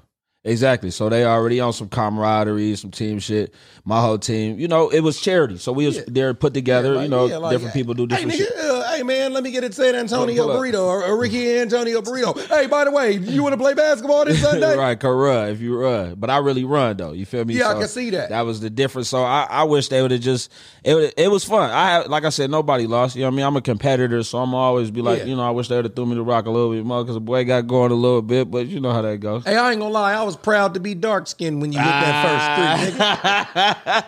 Exactly. 0.46 0.90
So 0.90 1.10
they 1.10 1.26
already 1.26 1.60
on 1.60 1.74
some 1.74 1.90
camaraderie, 1.90 2.74
some 2.78 2.92
team 2.92 3.20
shit. 3.20 3.54
My 3.84 4.00
whole 4.00 4.18
team, 4.18 4.58
you 4.58 4.70
know, 4.70 4.88
it 4.90 5.02
was 5.02 5.20
charity. 5.20 5.58
So 5.58 5.74
we 5.74 5.86
was 5.86 6.04
there 6.06 6.34
put 6.34 6.54
together. 6.54 6.96
Like, 6.96 7.04
you 7.04 7.10
know, 7.10 7.26
yeah, 7.26 7.38
like, 7.38 7.52
different 7.52 7.74
people 7.74 7.94
do 7.94 8.08
different 8.08 8.32
hey, 8.32 8.38
shit. 8.38 8.56
nigga, 8.56 8.70
uh, 8.70 8.96
hey 8.96 9.04
man, 9.04 9.34
let 9.34 9.44
me 9.44 9.52
get 9.52 9.66
it 9.66 9.74
San 9.74 9.96
Antonio 9.96 10.48
burrito 10.48 10.86
or, 10.86 11.04
or 11.04 11.20
Ricky 11.20 11.58
Antonio 11.60 12.02
burrito. 12.02 12.40
Hey, 12.48 12.68
by 12.68 12.86
the 12.86 12.92
way, 12.92 13.14
you 13.14 13.44
want 13.44 13.52
to 13.52 13.58
play 13.58 13.74
basketball 13.74 14.24
this 14.24 14.42
Sunday? 14.50 14.78
right, 14.78 15.02
run 15.04 15.50
if 15.50 15.60
you 15.60 15.78
run, 15.78 16.16
but 16.18 16.30
I 16.30 16.38
really 16.38 16.64
run 16.64 16.96
though. 16.96 17.12
You 17.12 17.26
feel 17.26 17.44
me? 17.44 17.56
Yeah, 17.56 17.70
I 17.70 17.74
can 17.74 17.88
see 17.90 18.12
that. 18.12 18.30
That 18.30 18.42
was 18.42 18.62
the 18.62 18.70
difference. 18.70 19.10
So 19.10 19.22
I, 19.24 19.46
I 19.50 19.64
wish 19.64 19.90
they 19.90 20.02
would 20.02 20.12
have 20.12 20.22
just. 20.22 20.52
It 20.86 21.14
it 21.18 21.30
was 21.30 21.44
fun. 21.44 21.70
I 21.70 21.92
have, 21.92 22.08
like 22.08 22.24
I 22.24 22.30
said, 22.30 22.50
nobody 22.50 22.88
lost. 22.88 23.18
You 23.18 23.24
know 23.24 23.28
what 23.28 23.34
I 23.34 23.38
mean? 23.38 23.46
I'm 23.46 23.56
a 23.58 23.62
competitor, 23.62 24.24
so 24.24 24.38
I'm 24.38 24.54
always 24.54 24.90
be 24.90 25.02
like, 25.02 25.20
Yeah. 25.20 25.26
you 25.26 25.36
know, 25.36 25.44
I 25.46 25.52
wish 25.52 25.68
they 25.68 25.76
would 25.76 25.86
have 25.86 25.96
threw 25.96 26.06
me 26.06 26.16
the 26.16 26.22
rock 26.24 26.46
a 26.46 26.50
little 26.50 26.72
bit 26.72 26.86
more 26.86 27.04
because 27.04 27.16
the 27.16 27.22
boy 27.22 27.44
got 27.44 27.68
going 27.68 27.92
a 27.92 27.96
little 27.96 28.22
bit, 28.22 28.50
but 28.50 28.68
you 28.68 28.80
know 28.80 28.94
how 28.94 29.02
that 29.02 29.18
goes. 29.18 29.44
Hey, 29.44 29.58
I 29.58 29.72
ain't 29.72 29.82
gonna 29.82 29.94
lie, 29.94 30.14
I 30.14 30.24
was 30.24 30.29
proud 30.36 30.74
to 30.76 30.80
be 30.80 30.96
dark 30.96 31.28
skinned 31.28 31.62
when 31.62 31.72
you 31.72 31.80
hit 31.80 31.86
that 31.86 32.86
first 32.86 32.90
three, 32.90 33.00
nigga. 33.00 34.06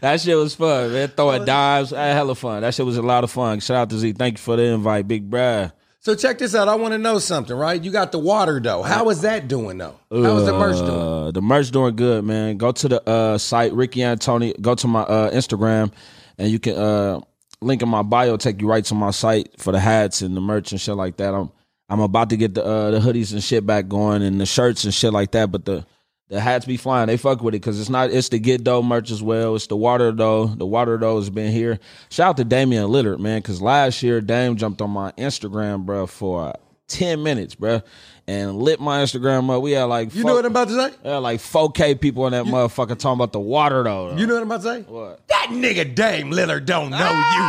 That 0.00 0.20
shit 0.20 0.36
was 0.36 0.54
fun, 0.54 0.92
man. 0.92 1.08
Throwing 1.08 1.44
dimes, 1.44 1.92
I 1.92 2.06
had 2.06 2.14
hella 2.14 2.34
fun. 2.34 2.62
That 2.62 2.74
shit 2.74 2.86
was 2.86 2.96
a 2.96 3.02
lot 3.02 3.24
of 3.24 3.30
fun. 3.30 3.60
Shout 3.60 3.76
out 3.76 3.90
to 3.90 3.98
Z. 3.98 4.12
Thank 4.12 4.38
you 4.38 4.42
for 4.42 4.56
the 4.56 4.62
invite, 4.62 5.06
Big 5.06 5.28
Brad. 5.28 5.72
So 6.02 6.14
check 6.14 6.38
this 6.38 6.54
out. 6.54 6.66
I 6.66 6.76
want 6.76 6.92
to 6.92 6.98
know 6.98 7.18
something, 7.18 7.54
right? 7.54 7.82
You 7.82 7.90
got 7.90 8.10
the 8.10 8.18
water 8.18 8.58
though. 8.58 8.82
How 8.82 9.10
is 9.10 9.20
that 9.20 9.48
doing 9.48 9.76
though? 9.76 9.96
How 10.10 10.38
is 10.38 10.46
the 10.46 10.52
merch 10.52 10.78
doing? 10.78 10.90
Uh, 10.90 11.30
the 11.30 11.42
merch 11.42 11.70
doing 11.70 11.94
good, 11.94 12.24
man. 12.24 12.56
Go 12.56 12.72
to 12.72 12.88
the 12.88 13.06
uh, 13.08 13.36
site 13.36 13.74
Ricky 13.74 14.02
and 14.02 14.18
Tony. 14.18 14.54
Go 14.58 14.74
to 14.74 14.88
my 14.88 15.02
uh, 15.02 15.30
Instagram, 15.30 15.92
and 16.38 16.50
you 16.50 16.58
can 16.58 16.76
uh, 16.76 17.20
link 17.60 17.82
in 17.82 17.88
my 17.90 18.00
bio. 18.00 18.38
Take 18.38 18.62
you 18.62 18.68
right 18.68 18.84
to 18.86 18.94
my 18.94 19.10
site 19.10 19.60
for 19.60 19.72
the 19.72 19.80
hats 19.80 20.22
and 20.22 20.34
the 20.34 20.40
merch 20.40 20.72
and 20.72 20.80
shit 20.80 20.96
like 20.96 21.18
that. 21.18 21.34
I'm 21.34 21.50
I'm 21.90 22.00
about 22.00 22.30
to 22.30 22.36
get 22.36 22.54
the 22.54 22.64
uh, 22.64 22.90
the 22.92 22.98
hoodies 23.00 23.32
and 23.32 23.42
shit 23.42 23.66
back 23.66 23.88
going 23.88 24.22
and 24.22 24.40
the 24.40 24.46
shirts 24.46 24.84
and 24.84 24.94
shit 24.94 25.12
like 25.12 25.32
that. 25.32 25.50
But 25.50 25.64
the 25.64 25.84
the 26.28 26.40
hats 26.40 26.64
be 26.64 26.76
flying. 26.76 27.08
They 27.08 27.16
fuck 27.16 27.42
with 27.42 27.54
it 27.54 27.58
because 27.60 27.80
it's 27.80 27.90
not. 27.90 28.10
It's 28.12 28.28
the 28.28 28.38
get 28.38 28.62
dough 28.62 28.82
merch 28.82 29.10
as 29.10 29.20
well. 29.20 29.56
It's 29.56 29.66
the 29.66 29.76
water 29.76 30.12
dough. 30.12 30.46
The 30.46 30.64
water 30.66 30.96
dough 30.96 31.16
has 31.16 31.28
been 31.28 31.50
here. 31.50 31.80
Shout 32.08 32.28
out 32.30 32.36
to 32.36 32.44
Damian 32.44 32.84
Lillard, 32.86 33.18
man, 33.18 33.40
because 33.40 33.60
last 33.60 34.04
year 34.04 34.20
Dame 34.20 34.54
jumped 34.56 34.80
on 34.80 34.90
my 34.90 35.10
Instagram, 35.18 35.84
bro, 35.84 36.06
for 36.06 36.54
ten 36.86 37.24
minutes, 37.24 37.56
bro, 37.56 37.82
and 38.28 38.56
lit 38.58 38.78
my 38.78 39.02
Instagram 39.02 39.50
up. 39.50 39.60
We 39.60 39.72
had 39.72 39.84
like 39.84 40.14
You 40.14 40.22
know 40.22 40.36
what 40.36 40.44
I'm 40.44 40.52
about 40.52 40.68
to 40.68 40.74
say? 40.74 40.94
yeah, 41.04 41.16
like 41.16 41.40
4K 41.40 42.00
people 42.00 42.24
in 42.28 42.32
that 42.34 42.44
motherfucker 42.44 42.96
talking 42.96 43.14
about 43.18 43.32
the 43.32 43.40
water 43.40 43.82
though. 43.82 44.14
You 44.16 44.28
know 44.28 44.34
what 44.34 44.42
I'm 44.44 44.50
about 44.52 44.62
to 44.62 44.68
say? 44.68 44.82
What? 44.82 45.26
That 45.26 45.48
nigga 45.50 45.92
Dame 45.92 46.30
Lillard 46.30 46.64
don't 46.64 46.90
know 46.90 46.98
you, 46.98 47.42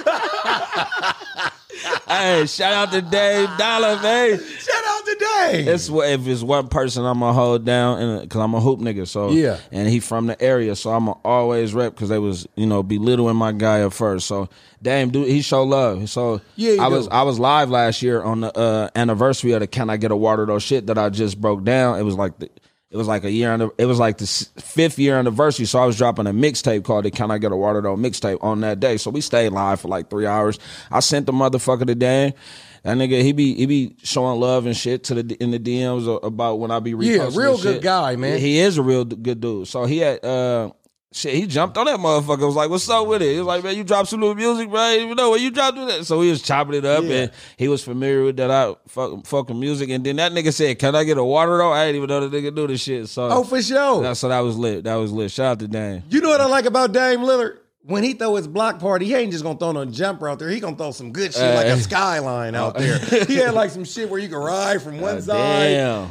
nigga. 0.00 1.52
hey, 2.08 2.46
shout 2.46 2.72
out 2.72 2.92
to 2.92 3.02
Dame 3.02 3.48
Dolla, 3.58 4.00
man. 4.02 4.38
Shout 4.38 4.84
out 4.86 5.04
to 5.06 5.16
Dave. 5.18 5.68
It's 5.68 5.88
what 5.90 6.08
if 6.10 6.26
it's 6.26 6.42
one 6.42 6.68
person 6.68 7.04
I'm 7.04 7.20
gonna 7.20 7.32
hold 7.32 7.64
down, 7.64 8.00
and 8.00 8.20
because 8.22 8.40
I'm 8.40 8.54
a 8.54 8.60
hoop 8.60 8.80
nigga, 8.80 9.06
so 9.06 9.30
Yeah. 9.30 9.58
and 9.72 9.88
he 9.88 10.00
from 10.00 10.26
the 10.26 10.40
area, 10.42 10.76
so 10.76 10.90
I'm 10.90 11.06
gonna 11.06 11.18
always 11.24 11.74
rep 11.74 11.94
because 11.94 12.08
they 12.08 12.18
was 12.18 12.46
you 12.56 12.66
know 12.66 12.82
belittling 12.82 13.36
my 13.36 13.52
guy 13.52 13.80
at 13.84 13.92
first. 13.92 14.26
So 14.26 14.48
Dame, 14.82 15.10
dude, 15.10 15.28
he 15.28 15.42
show 15.42 15.62
love. 15.64 16.08
So 16.08 16.40
Yeah, 16.56 16.82
I 16.82 16.88
was. 16.88 17.06
I 17.08 17.22
was 17.22 17.38
live 17.38 17.68
last 17.70 18.00
year 18.02 18.22
on 18.22 18.40
the 18.40 18.56
uh, 18.58 18.88
anniversary 18.96 19.52
of 19.52 19.60
the 19.60 19.66
Can 19.66 19.90
I 19.90 19.96
Get 19.98 20.10
a 20.10 20.16
Water 20.16 20.46
though 20.46 20.58
shit 20.58 20.86
that 20.86 20.96
I 20.98 21.10
just 21.10 21.40
broke 21.40 21.64
down. 21.64 21.98
It 21.98 22.02
was 22.02 22.14
like 22.16 22.38
the. 22.38 22.48
It 22.90 22.96
was 22.96 23.06
like 23.06 23.22
a 23.22 23.30
year, 23.30 23.52
and 23.52 23.70
it 23.78 23.84
was 23.84 24.00
like 24.00 24.18
the 24.18 24.26
fifth 24.26 24.98
year 24.98 25.16
anniversary. 25.16 25.64
So 25.64 25.78
I 25.78 25.86
was 25.86 25.96
dropping 25.96 26.26
a 26.26 26.32
mixtape 26.32 26.82
called 26.82 27.04
the 27.04 27.12
"Can 27.12 27.30
I 27.30 27.38
Get 27.38 27.52
a 27.52 27.56
Water 27.56 27.80
Though" 27.80 27.96
mixtape 27.96 28.42
on 28.42 28.60
that 28.62 28.80
day. 28.80 28.96
So 28.96 29.10
we 29.10 29.20
stayed 29.20 29.50
live 29.50 29.80
for 29.80 29.86
like 29.86 30.10
three 30.10 30.26
hours. 30.26 30.58
I 30.90 30.98
sent 30.98 31.26
the 31.26 31.32
motherfucker 31.32 31.86
to 31.86 31.94
Dan. 31.94 32.34
That 32.82 32.96
nigga, 32.96 33.22
he 33.22 33.30
be 33.32 33.54
he 33.54 33.66
be 33.66 33.94
showing 34.02 34.40
love 34.40 34.66
and 34.66 34.76
shit 34.76 35.04
to 35.04 35.22
the 35.22 35.34
in 35.40 35.52
the 35.52 35.60
DMs 35.60 36.20
about 36.24 36.58
when 36.58 36.72
I 36.72 36.80
be 36.80 36.94
reposting. 36.94 37.16
Yeah, 37.34 37.40
real 37.40 37.58
good 37.58 37.74
shit. 37.74 37.82
guy, 37.82 38.16
man. 38.16 38.40
He 38.40 38.58
is 38.58 38.76
a 38.76 38.82
real 38.82 39.04
good 39.04 39.40
dude. 39.40 39.68
So 39.68 39.84
he 39.84 39.98
had 39.98 40.24
uh 40.24 40.70
shit. 41.12 41.34
He 41.34 41.46
jumped 41.46 41.76
on 41.76 41.86
that 41.86 41.98
motherfucker. 41.98 42.46
Was 42.46 42.54
like, 42.54 42.70
"What's 42.70 42.88
up 42.88 43.06
with 43.06 43.22
it?" 43.22 43.32
He 43.32 43.38
was 43.38 43.46
like, 43.46 43.64
"Man, 43.64 43.76
you 43.76 43.84
dropped 43.84 44.08
some 44.08 44.20
new 44.20 44.34
music, 44.34 44.70
bro. 44.70 44.80
I 44.80 44.92
didn't 44.92 45.04
even 45.06 45.16
know 45.16 45.30
where 45.30 45.38
you 45.38 45.50
dropped 45.50 45.76
that." 45.76 46.06
So 46.06 46.20
he 46.20 46.30
was 46.30 46.42
chopping 46.42 46.74
it 46.74 46.84
up, 46.84 47.04
Yeah. 47.04 47.14
and 47.14 47.30
he 47.56 47.68
was 47.68 47.82
familiar 47.82 48.24
with 48.24 48.36
that 48.36 48.50
I 48.50 48.74
fuck 48.88 49.26
fucking 49.26 49.58
music. 49.58 49.90
And 49.90 50.04
then 50.04 50.16
that 50.16 50.32
nigga 50.32 50.52
said, 50.52 50.78
"Can 50.78 50.94
I 50.94 51.04
get 51.04 51.18
a 51.18 51.24
water 51.24 51.58
though?" 51.58 51.72
I 51.72 51.86
didn't 51.86 51.96
even 51.96 52.08
know 52.08 52.28
the 52.28 52.36
nigga 52.36 52.54
do 52.54 52.66
this 52.66 52.82
shit. 52.82 53.08
So 53.08 53.28
oh, 53.30 53.44
for 53.44 53.62
sure. 53.62 54.02
that, 54.02 54.16
so 54.16 54.28
that 54.28 54.40
was 54.40 54.56
lit. 54.56 54.84
That 54.84 54.96
was 54.96 55.12
lit. 55.12 55.30
Shout 55.30 55.46
out 55.46 55.58
to 55.60 55.68
Dan. 55.68 56.02
You 56.08 56.20
know 56.20 56.28
what 56.28 56.40
I 56.40 56.46
like 56.46 56.64
about 56.64 56.92
Dame 56.92 57.20
Lillard? 57.20 57.58
When 57.82 58.04
he 58.04 58.12
throw 58.12 58.34
his 58.36 58.46
block 58.46 58.78
party, 58.78 59.06
he 59.06 59.14
ain't 59.14 59.32
just 59.32 59.42
gonna 59.42 59.58
throw 59.58 59.72
no 59.72 59.86
jumper 59.86 60.28
out 60.28 60.38
there. 60.38 60.50
He 60.50 60.60
gonna 60.60 60.76
throw 60.76 60.90
some 60.90 61.12
good 61.12 61.32
shit 61.32 61.54
like 61.54 61.66
a 61.66 61.78
skyline 61.78 62.54
out 62.54 62.74
oh. 62.76 62.80
there. 62.80 63.24
He 63.24 63.36
had 63.36 63.54
like 63.54 63.70
some 63.70 63.84
shit 63.84 64.10
where 64.10 64.20
you 64.20 64.28
can 64.28 64.36
ride 64.36 64.82
from 64.82 65.00
one 65.00 65.22
side, 65.22 65.70
Damn. 65.70 66.10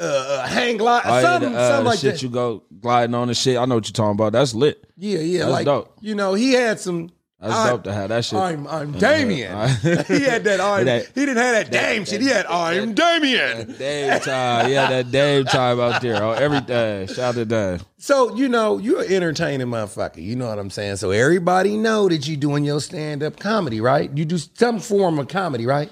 Uh, 0.00 0.04
uh, 0.42 0.46
hang 0.46 0.78
glide, 0.78 1.02
Oh, 1.04 1.08
yeah, 1.16 1.20
something, 1.22 1.52
the, 1.52 1.58
uh, 1.58 1.68
something 1.68 1.84
like 1.86 1.98
shit 1.98 2.14
that. 2.14 2.22
you 2.22 2.28
go 2.30 2.62
gliding 2.80 3.14
on 3.14 3.28
and 3.28 3.36
shit. 3.36 3.58
I 3.58 3.64
know 3.66 3.74
what 3.74 3.86
you're 3.86 3.92
talking 3.92 4.12
about. 4.12 4.32
That's 4.32 4.54
lit. 4.54 4.82
yeah, 4.96 5.18
yeah, 5.18 5.40
That's 5.40 5.50
like 5.52 5.64
dope. 5.66 5.94
you 6.00 6.14
know, 6.14 6.34
he 6.34 6.52
had 6.52 6.80
some. 6.80 7.10
That's 7.38 7.54
I- 7.54 7.70
dope 7.70 7.84
to 7.84 7.92
have 7.94 8.08
that 8.10 8.24
shit. 8.24 8.38
I'm 8.38 8.66
I'm 8.66 8.92
Damien. 8.98 9.52
Uh, 9.56 9.68
he 10.04 10.20
had 10.20 10.44
that. 10.44 10.60
I'm, 10.60 10.84
That- 10.84 11.06
he 11.06 11.12
didn't 11.26 11.36
have 11.38 11.54
that 11.54 11.70
Dame 11.72 12.04
shit. 12.04 12.20
He 12.20 12.28
had 12.28 12.44
I'm 12.46 12.92
Damien. 12.94 13.72
Dame 13.78 14.20
time. 14.20 14.70
Yeah, 14.70 14.88
that 14.90 15.10
Dame 15.10 15.44
time 15.46 15.80
out 15.80 16.02
there. 16.02 16.22
Oh, 16.22 16.32
everything. 16.32 17.06
Shout 17.06 17.18
out 17.18 17.34
to 17.36 17.44
Dave. 17.46 17.84
So 17.98 18.34
you 18.36 18.48
know 18.48 18.76
you're 18.78 19.02
an 19.02 19.10
entertaining 19.12 19.66
motherfucker. 19.68 20.22
You 20.22 20.36
know 20.36 20.48
what 20.48 20.58
I'm 20.58 20.68
saying. 20.70 20.96
So 20.96 21.10
everybody 21.12 21.76
know 21.78 22.08
that 22.10 22.28
you 22.28 22.36
doing 22.36 22.64
your 22.64 22.80
stand 22.80 23.22
up 23.22 23.38
comedy, 23.38 23.80
right? 23.80 24.10
You 24.14 24.24
do 24.26 24.36
some 24.36 24.78
form 24.80 25.18
of 25.18 25.28
comedy, 25.28 25.66
right? 25.66 25.90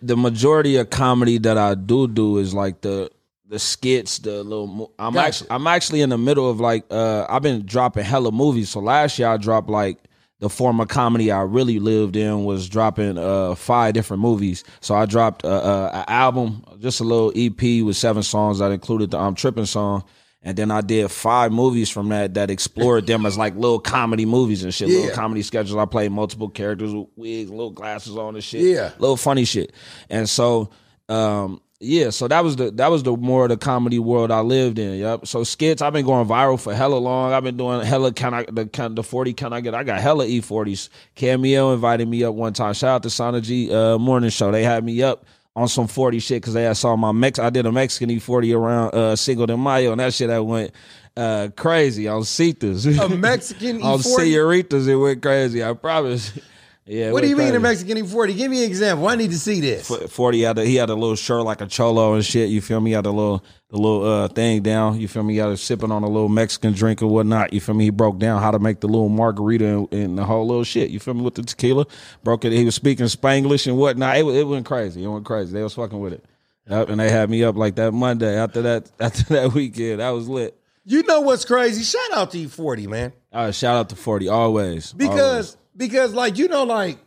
the 0.00 0.16
majority 0.16 0.76
of 0.76 0.88
comedy 0.88 1.36
that 1.36 1.58
I 1.58 1.74
do 1.74 2.08
do 2.08 2.38
is 2.38 2.54
like 2.54 2.80
the 2.80 3.10
the 3.48 3.58
skits, 3.58 4.18
the 4.18 4.42
little. 4.42 4.66
mo- 4.66 4.90
I'm 4.98 5.12
Gotcha. 5.14 5.26
actually 5.26 5.46
I'm 5.50 5.66
actually 5.66 6.00
in 6.00 6.10
the 6.10 6.18
middle 6.18 6.48
of 6.50 6.60
like 6.60 6.84
uh 6.90 7.26
I've 7.28 7.42
been 7.42 7.64
dropping 7.66 8.04
hella 8.04 8.32
movies. 8.32 8.70
So 8.70 8.80
last 8.80 9.18
year 9.18 9.28
I 9.28 9.36
dropped 9.36 9.68
like 9.68 9.98
the 10.40 10.48
form 10.48 10.80
of 10.80 10.88
comedy 10.88 11.30
I 11.30 11.42
really 11.42 11.78
lived 11.78 12.16
in 12.16 12.44
was 12.44 12.68
dropping 12.68 13.18
uh 13.18 13.54
five 13.54 13.94
different 13.94 14.22
movies. 14.22 14.64
So 14.80 14.94
I 14.94 15.06
dropped 15.06 15.44
uh, 15.44 15.48
uh, 15.48 15.90
an 15.94 16.04
album, 16.08 16.64
just 16.80 17.00
a 17.00 17.04
little 17.04 17.32
EP 17.36 17.84
with 17.84 17.96
seven 17.96 18.22
songs 18.22 18.58
that 18.60 18.70
included 18.72 19.10
the 19.10 19.18
I'm 19.18 19.34
Tripping 19.34 19.66
song. 19.66 20.04
And 20.46 20.58
then 20.58 20.70
I 20.70 20.82
did 20.82 21.10
five 21.10 21.52
movies 21.52 21.88
from 21.88 22.10
that 22.10 22.34
that 22.34 22.50
explored 22.50 23.06
them 23.06 23.24
as 23.24 23.38
like 23.38 23.54
little 23.54 23.78
comedy 23.78 24.26
movies 24.26 24.62
and 24.62 24.74
shit, 24.74 24.88
Yeah. 24.88 24.98
little 25.00 25.14
comedy 25.16 25.40
schedules. 25.42 25.78
I 25.78 25.86
played 25.86 26.12
multiple 26.12 26.50
characters 26.50 26.92
with 26.94 27.06
wigs, 27.16 27.50
little 27.50 27.70
glasses 27.70 28.16
on 28.16 28.34
and 28.34 28.44
shit 28.44 28.60
Yeah. 28.62 28.90
little 28.98 29.16
funny 29.16 29.44
shit. 29.46 29.72
And 30.10 30.28
so, 30.28 30.68
um, 31.08 31.62
yeah, 31.80 32.10
so 32.10 32.28
that 32.28 32.44
was 32.44 32.56
the 32.56 32.70
that 32.72 32.90
was 32.90 33.02
the 33.02 33.16
more 33.16 33.44
of 33.44 33.48
the 33.50 33.56
comedy 33.56 33.98
world 33.98 34.30
I 34.30 34.40
lived 34.40 34.78
in. 34.78 34.98
Yep. 34.98 35.26
So 35.26 35.44
skits, 35.44 35.82
I've 35.82 35.92
been 35.92 36.06
going 36.06 36.26
viral 36.26 36.58
for 36.58 36.74
hella 36.74 36.96
long. 36.96 37.32
I've 37.32 37.42
been 37.42 37.56
doing 37.56 37.84
hella 37.84 38.12
can 38.12 38.32
I 38.32 38.44
the 38.44 38.66
can 38.66 38.94
the 38.94 39.02
forty 39.02 39.32
can 39.32 39.52
I 39.52 39.60
get? 39.60 39.74
I 39.74 39.82
got 39.82 40.00
hella 40.00 40.24
e 40.26 40.40
forties. 40.40 40.88
KMEL 41.16 41.74
invited 41.74 42.08
me 42.08 42.24
up 42.24 42.34
one 42.34 42.52
time. 42.52 42.74
Shout 42.74 42.90
out 42.90 43.02
to 43.02 43.10
Sana 43.10 43.40
G 43.40 43.72
uh, 43.72 43.98
morning 43.98 44.30
show. 44.30 44.50
They 44.50 44.62
had 44.62 44.84
me 44.84 45.02
up 45.02 45.26
on 45.56 45.68
some 45.68 45.88
forty 45.88 46.20
shit 46.20 46.42
because 46.42 46.54
they 46.54 46.62
had 46.62 46.76
saw 46.76 46.96
my 46.96 47.12
Mex. 47.12 47.38
I 47.38 47.50
did 47.50 47.66
a 47.66 47.72
Mexican 47.72 48.08
e 48.10 48.18
forty 48.18 48.54
around 48.54 48.94
uh, 48.94 49.16
Cinco 49.16 49.44
de 49.44 49.56
Mayo, 49.56 49.92
and 49.92 50.00
that 50.00 50.14
shit 50.14 50.28
that 50.28 50.44
went 50.44 50.70
uh, 51.16 51.48
crazy 51.56 52.08
on 52.08 52.24
Citas. 52.24 52.86
A 52.86 53.08
Mexican 53.08 53.76
on 53.82 53.98
E40. 53.98 54.06
on 54.06 54.20
Senoritas, 54.20 54.86
it 54.86 54.94
went 54.94 55.20
crazy. 55.20 55.62
I 55.62 55.72
promise. 55.74 56.38
Yeah. 56.86 57.12
What 57.12 57.22
do 57.22 57.28
you 57.28 57.36
went 57.36 57.48
mean 57.48 57.56
a 57.56 57.60
crazy. 57.60 57.86
Mexican 57.94 58.06
E40? 58.06 58.36
Give 58.36 58.50
me 58.50 58.62
an 58.62 58.68
example. 58.68 59.08
I 59.08 59.16
need 59.16 59.30
to 59.30 59.38
see 59.38 59.60
this. 59.60 59.88
Forty 60.10 60.42
had 60.42 60.58
a, 60.58 60.64
he 60.64 60.76
had 60.76 60.90
a 60.90 60.94
little 60.94 61.16
shirt 61.16 61.42
like 61.42 61.62
a 61.62 61.66
cholo 61.66 62.14
and 62.14 62.24
shit. 62.24 62.50
You 62.50 62.60
feel 62.60 62.80
me? 62.80 62.90
He 62.90 62.94
had 62.94 63.06
a 63.06 63.10
little 63.10 63.42
the 63.70 63.78
little 63.78 64.04
uh 64.04 64.28
thing 64.28 64.62
down. 64.62 65.00
You 65.00 65.08
feel 65.08 65.22
me? 65.22 65.34
He 65.34 65.38
had 65.38 65.48
a 65.48 65.56
sipping 65.56 65.90
on 65.90 66.02
a 66.02 66.08
little 66.08 66.28
Mexican 66.28 66.74
drink 66.74 67.00
or 67.00 67.06
whatnot. 67.06 67.54
You 67.54 67.60
feel 67.60 67.74
me? 67.74 67.84
He 67.84 67.90
broke 67.90 68.18
down 68.18 68.42
how 68.42 68.50
to 68.50 68.58
make 68.58 68.80
the 68.80 68.86
little 68.86 69.08
margarita 69.08 69.64
and, 69.64 69.92
and 69.94 70.18
the 70.18 70.24
whole 70.24 70.46
little 70.46 70.64
shit. 70.64 70.90
You 70.90 71.00
feel 71.00 71.14
me? 71.14 71.22
With 71.22 71.36
the 71.36 71.42
tequila, 71.42 71.86
broke 72.22 72.44
it. 72.44 72.52
He 72.52 72.64
was 72.66 72.74
speaking 72.74 73.06
Spanglish 73.06 73.66
and 73.66 73.78
whatnot. 73.78 74.18
It, 74.18 74.26
it 74.26 74.44
went 74.44 74.66
crazy. 74.66 75.02
It 75.02 75.08
went 75.08 75.24
crazy. 75.24 75.54
They 75.54 75.62
was 75.62 75.74
fucking 75.74 75.98
with 75.98 76.12
it. 76.12 76.24
And 76.66 76.98
they 77.00 77.10
had 77.10 77.28
me 77.30 77.44
up 77.44 77.56
like 77.56 77.76
that 77.76 77.92
Monday 77.92 78.36
after 78.36 78.62
that 78.62 78.90
after 79.00 79.22
that 79.34 79.54
weekend. 79.54 80.00
That 80.00 80.10
was 80.10 80.28
lit. 80.28 80.58
You 80.84 81.02
know 81.04 81.22
what's 81.22 81.46
crazy? 81.46 81.82
Shout 81.82 82.12
out 82.12 82.30
to 82.32 82.38
E40, 82.38 82.88
man. 82.88 83.12
Uh, 83.32 83.50
shout 83.52 83.76
out 83.76 83.88
to 83.88 83.96
Forty 83.96 84.28
always 84.28 84.92
Because 84.92 85.54
always. 85.54 85.56
Because 85.76 86.14
like 86.14 86.38
you 86.38 86.48
know 86.48 86.64
like 86.64 86.98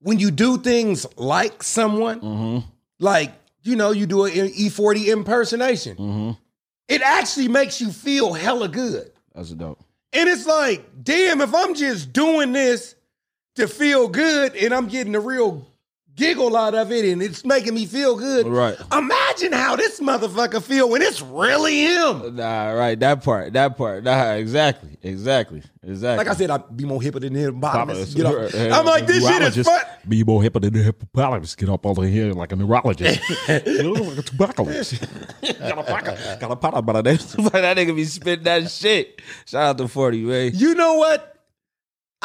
when 0.00 0.18
you 0.18 0.30
do 0.30 0.58
things 0.58 1.06
like 1.16 1.62
someone, 1.62 2.20
Mm-hmm. 2.20 2.58
like 2.98 3.32
you 3.62 3.76
know 3.76 3.90
you 3.92 4.06
do 4.06 4.24
an 4.24 4.32
E40 4.50 5.06
impersonation, 5.06 5.96
Mm-hmm. 5.96 6.30
it 6.88 7.02
actually 7.02 7.48
makes 7.48 7.80
you 7.80 7.90
feel 7.90 8.32
hella 8.32 8.68
good. 8.68 9.10
that's 9.34 9.50
a 9.50 9.54
dope. 9.54 9.78
And 10.12 10.28
it's 10.28 10.46
like, 10.46 10.84
damn, 11.02 11.40
if 11.40 11.52
I'm 11.54 11.74
just 11.74 12.12
doing 12.12 12.52
this 12.52 12.94
to 13.56 13.66
feel 13.66 14.06
good 14.08 14.54
and 14.54 14.72
I'm 14.72 14.86
getting 14.86 15.14
a 15.16 15.20
real 15.20 15.66
giggle 16.16 16.56
out 16.56 16.74
of 16.74 16.92
it 16.92 17.04
and 17.04 17.22
it's 17.22 17.44
making 17.44 17.74
me 17.74 17.86
feel 17.86 18.16
good. 18.16 18.46
Right. 18.46 18.76
Imagine 18.92 19.52
how 19.52 19.76
this 19.76 20.00
motherfucker 20.00 20.62
feel 20.62 20.88
when 20.88 21.02
it's 21.02 21.20
really 21.20 21.80
him. 21.82 22.36
Nah, 22.36 22.70
right. 22.70 22.98
That 22.98 23.24
part. 23.24 23.52
That 23.54 23.76
part. 23.76 24.04
Nah, 24.04 24.32
exactly. 24.32 24.96
Exactly. 25.02 25.62
Exactly. 25.82 26.16
Like 26.24 26.28
I 26.28 26.34
said, 26.38 26.50
I'd 26.50 26.76
be 26.76 26.84
more 26.84 27.00
hipper 27.00 27.20
than 27.20 27.32
the 27.32 27.40
hippopotamus. 27.40 28.14
Papa- 28.14 28.16
Get 28.16 28.26
off. 28.26 28.54
uh, 28.54 28.74
I'm 28.80 28.86
like, 28.86 29.06
this 29.06 29.26
shit 29.26 29.42
is 29.42 29.66
fun. 29.66 29.80
Be 30.08 30.24
more 30.24 30.40
hipper 30.42 30.60
than 30.60 30.72
the 30.72 30.82
hippopotamus. 30.82 31.54
Get 31.56 31.68
up 31.68 31.84
over 31.84 32.04
here 32.04 32.32
like 32.32 32.52
a 32.52 32.56
neurologist. 32.56 33.20
you 33.66 33.92
look 33.92 34.06
like 34.06 34.18
a 34.18 34.22
tobacconist. 34.22 35.00
got 35.58 35.78
a 35.78 35.82
pocket. 35.82 36.18
Got 36.40 36.50
a 36.50 36.56
pot 36.56 36.76
about 36.76 37.04
that. 37.04 37.18
that 37.20 37.76
nigga 37.76 37.94
be 37.94 38.04
spitting 38.04 38.44
that 38.44 38.70
shit. 38.70 39.20
Shout 39.46 39.62
out 39.62 39.78
to 39.78 39.88
40, 39.88 40.22
man. 40.22 40.52
You 40.54 40.74
know 40.74 40.94
what? 40.94 41.33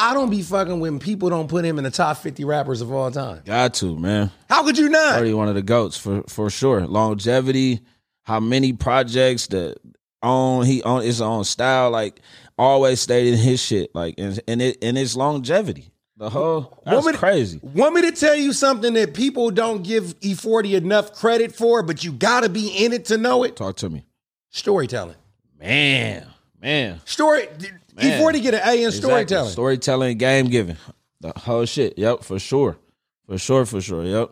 I 0.01 0.13
don't 0.13 0.29
be 0.29 0.41
fucking 0.41 0.79
when 0.79 0.97
people 0.99 1.29
don't 1.29 1.49
put 1.49 1.65
him 1.65 1.77
in 1.77 1.83
the 1.83 1.91
top 1.91 2.17
50 2.17 2.45
rappers 2.45 2.79
of 2.81 2.91
all 2.91 3.11
time. 3.11 3.41
Got 3.45 3.73
to, 3.75 3.97
man. 3.99 4.31
How 4.49 4.63
could 4.63 4.77
you 4.77 4.87
not? 4.89 5.15
Already 5.15 5.33
one 5.33 5.49
of 5.49 5.55
the 5.55 5.61
goats 5.61 5.97
for 5.97 6.23
for 6.27 6.49
sure. 6.49 6.87
Longevity, 6.87 7.81
how 8.23 8.39
many 8.39 8.71
projects 8.73 9.47
that 9.47 9.77
on 10.23 10.65
he 10.65 10.81
on 10.83 11.01
his 11.01 11.19
own 11.21 11.43
style, 11.43 11.91
like 11.91 12.21
always 12.57 13.01
stayed 13.01 13.27
in 13.33 13.37
his 13.37 13.61
shit. 13.61 13.93
Like 13.93 14.15
and, 14.17 14.39
and 14.47 14.61
it 14.61 14.77
and 14.81 14.97
its 14.97 15.15
longevity. 15.15 15.91
The 16.17 16.29
whole 16.29 16.77
that's 16.83 16.95
Want 16.95 17.05
me 17.05 17.11
to- 17.13 17.17
crazy. 17.17 17.59
Want 17.63 17.95
me 17.95 18.01
to 18.03 18.11
tell 18.11 18.35
you 18.35 18.51
something 18.53 18.93
that 18.93 19.13
people 19.13 19.51
don't 19.51 19.83
give 19.83 20.19
E40 20.19 20.73
enough 20.75 21.13
credit 21.13 21.55
for, 21.55 21.81
but 21.83 22.03
you 22.03 22.11
gotta 22.11 22.49
be 22.49 22.67
in 22.69 22.93
it 22.93 23.05
to 23.05 23.17
know 23.17 23.43
it? 23.43 23.55
Talk 23.55 23.75
to 23.77 23.89
me. 23.89 24.05
Storytelling. 24.49 25.15
Man, 25.59 26.25
man. 26.61 26.99
Story. 27.05 27.47
Man. 28.01 28.21
E40 28.21 28.41
get 28.41 28.53
an 28.55 28.61
A 28.63 28.73
in 28.81 28.87
Exactly. 28.87 28.91
storytelling. 29.09 29.51
Storytelling, 29.51 30.17
game 30.17 30.47
giving. 30.47 30.77
The 31.21 31.33
whole 31.35 31.65
shit. 31.65 31.97
Yep, 31.97 32.23
for 32.23 32.39
sure. 32.39 32.77
For 33.27 33.37
sure, 33.37 33.65
for 33.65 33.81
sure. 33.81 34.03
Yep. 34.03 34.31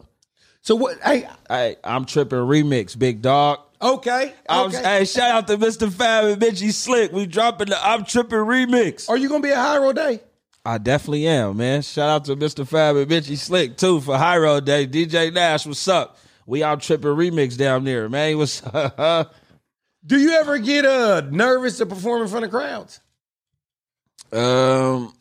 So 0.62 0.76
what? 0.76 0.98
Hey, 1.04 1.28
Hey, 1.50 1.76
I'm 1.84 2.06
tripping 2.06 2.40
remix, 2.40 2.98
big 2.98 3.22
dog. 3.22 3.60
okay. 3.82 4.34
I 4.50 4.64
okay. 4.66 4.82
hey, 4.84 5.06
shout 5.06 5.32
out 5.32 5.48
to 5.48 5.58
Mr. 5.58 5.92
Fab 5.92 6.26
and 6.26 6.42
Benji 6.42 6.72
Slick. 6.74 7.12
We 7.12 7.26
dropping 7.26 7.70
the 7.70 7.78
I'm 7.86 8.04
tripping 8.06 8.40
remix. 8.40 9.10
Are 9.10 9.18
you 9.18 9.30
gonna 9.30 9.42
be 9.44 9.50
at 9.52 9.58
Hiero 9.58 9.94
Day? 9.94 10.22
I 10.66 10.78
definitely 10.80 11.28
am, 11.28 11.56
man. 11.58 11.82
Shout 11.82 12.10
out 12.10 12.26
to 12.26 12.36
Mr. 12.36 12.68
Fab 12.68 12.96
and 12.98 13.10
Benji 13.10 13.38
Slick 13.38 13.78
too 13.78 14.02
for 14.02 14.18
Hiero 14.18 14.60
Day. 14.60 14.86
DJ 14.88 15.32
Nash, 15.34 15.66
what's 15.66 15.88
up? 15.88 16.18
We 16.46 16.64
out 16.64 16.82
tripping 16.82 17.12
remix 17.12 17.58
down 17.58 17.84
there, 17.84 18.08
man. 18.10 18.38
What's 18.38 18.62
up? 18.66 19.34
Do 20.06 20.18
you 20.18 20.32
ever 20.32 20.58
get 20.58 20.86
uh 20.86 21.22
nervous 21.30 21.78
to 21.80 21.86
perform 21.86 22.22
in 22.22 22.28
front 22.30 22.46
of 22.46 22.52
crowds? 22.52 23.00
Um, 24.32 25.14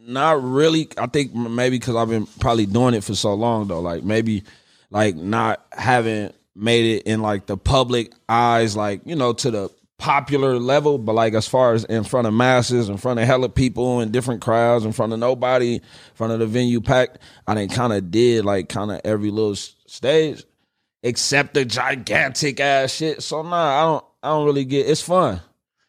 not 0.00 0.42
really. 0.42 0.88
I 0.96 1.06
think 1.06 1.34
maybe 1.34 1.78
because 1.78 1.94
I've 1.94 2.08
been 2.08 2.26
probably 2.40 2.66
doing 2.66 2.94
it 2.94 3.04
for 3.04 3.14
so 3.14 3.34
long 3.34 3.68
though. 3.68 3.80
Like 3.80 4.02
maybe 4.02 4.44
like 4.90 5.14
not 5.16 5.64
having 5.72 6.32
made 6.54 6.96
it 6.96 7.02
in 7.04 7.20
like 7.20 7.46
the 7.46 7.56
public 7.56 8.12
eyes, 8.28 8.76
like 8.76 9.02
you 9.04 9.16
know, 9.16 9.32
to 9.34 9.50
the 9.50 9.70
popular 9.98 10.58
level. 10.58 10.98
But 10.98 11.14
like 11.14 11.34
as 11.34 11.46
far 11.46 11.74
as 11.74 11.84
in 11.84 12.04
front 12.04 12.26
of 12.26 12.32
masses, 12.34 12.88
in 12.88 12.96
front 12.96 13.20
of 13.20 13.26
hella 13.26 13.48
people, 13.48 14.00
in 14.00 14.10
different 14.10 14.40
crowds, 14.40 14.84
in 14.84 14.92
front 14.92 15.12
of 15.12 15.18
nobody, 15.18 15.76
in 15.76 15.82
front 16.14 16.32
of 16.32 16.38
the 16.38 16.46
venue 16.46 16.80
packed, 16.80 17.18
I 17.46 17.54
didn't 17.54 17.72
kind 17.72 17.92
of 17.92 18.10
did 18.10 18.44
like 18.44 18.68
kind 18.68 18.90
of 18.90 19.00
every 19.04 19.30
little 19.30 19.56
stage, 19.56 20.42
except 21.02 21.54
the 21.54 21.64
gigantic 21.66 22.60
ass 22.60 22.94
shit. 22.94 23.22
So 23.22 23.42
nah, 23.42 23.78
I 23.78 23.82
don't. 23.82 24.04
I 24.20 24.28
don't 24.30 24.46
really 24.46 24.64
get. 24.64 24.88
It's 24.88 25.00
fun 25.00 25.40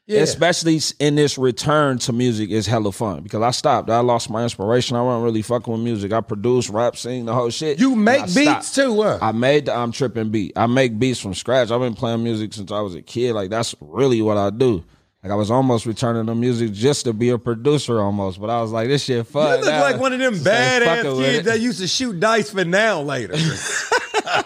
Yeah. 0.10 0.22
especially 0.22 0.80
in 0.98 1.13
this 1.13 1.38
return 1.38 2.00
to 2.00 2.13
music 2.13 2.50
is 2.50 2.65
hella 2.65 2.91
fun 2.91 3.22
because 3.22 3.43
I 3.43 3.52
stopped. 3.52 3.91
I 3.91 4.00
lost 4.00 4.28
my 4.32 4.41
inspiration. 4.41 4.98
I 4.98 5.04
wasn't 5.04 5.24
really 5.24 5.43
fucking 5.43 5.72
with 5.72 5.84
music. 5.84 6.12
I 6.12 6.22
produce, 6.22 6.67
rap, 6.67 6.98
sing 6.98 7.26
the 7.26 7.34
whole 7.36 7.52
shit. 7.52 7.80
You 7.80 7.95
make 7.95 8.24
beats 8.34 8.69
stopped. 8.69 8.76
too, 8.76 9.04
huh? 9.04 9.19
I 9.22 9.32
made 9.34 9.65
the 9.65 9.76
I'm 9.76 9.91
tripping 9.91 10.32
beat. 10.32 10.54
I 10.56 10.65
make 10.65 10.98
beats 10.98 11.19
from 11.19 11.36
scratch. 11.36 11.69
I've 11.69 11.80
been 11.80 11.93
playing 11.93 12.24
music 12.24 12.56
since 12.56 12.72
I 12.72 12.82
was 12.82 12.95
a 12.95 13.04
kid. 13.04 13.34
Like 13.34 13.52
that's 13.52 13.76
really 13.82 14.19
what 14.24 14.38
I 14.38 14.50
do. 14.50 14.84
Like 15.22 15.32
I 15.32 15.36
was 15.36 15.52
almost 15.52 15.86
returning 15.86 16.26
to 16.26 16.34
music 16.34 16.72
just 16.72 17.04
to 17.04 17.13
be 17.13 17.30
a 17.30 17.38
producer 17.38 18.02
almost, 18.02 18.41
but 18.41 18.50
I 18.50 18.62
was 18.62 18.72
like, 18.72 18.88
this 18.88 19.04
shit 19.04 19.28
fun. 19.28 19.60
You 19.60 19.65
look 19.65 19.74
now. 19.74 19.82
like 19.82 20.00
one 20.00 20.13
of 20.13 20.19
them 20.19 20.34
badass 20.34 21.24
kids 21.24 21.45
that 21.45 21.60
used 21.60 21.82
to 21.82 21.88
shoot 21.88 22.19
dice 22.19 22.50
for 22.50 22.65
now 22.65 23.02
later. 23.02 23.36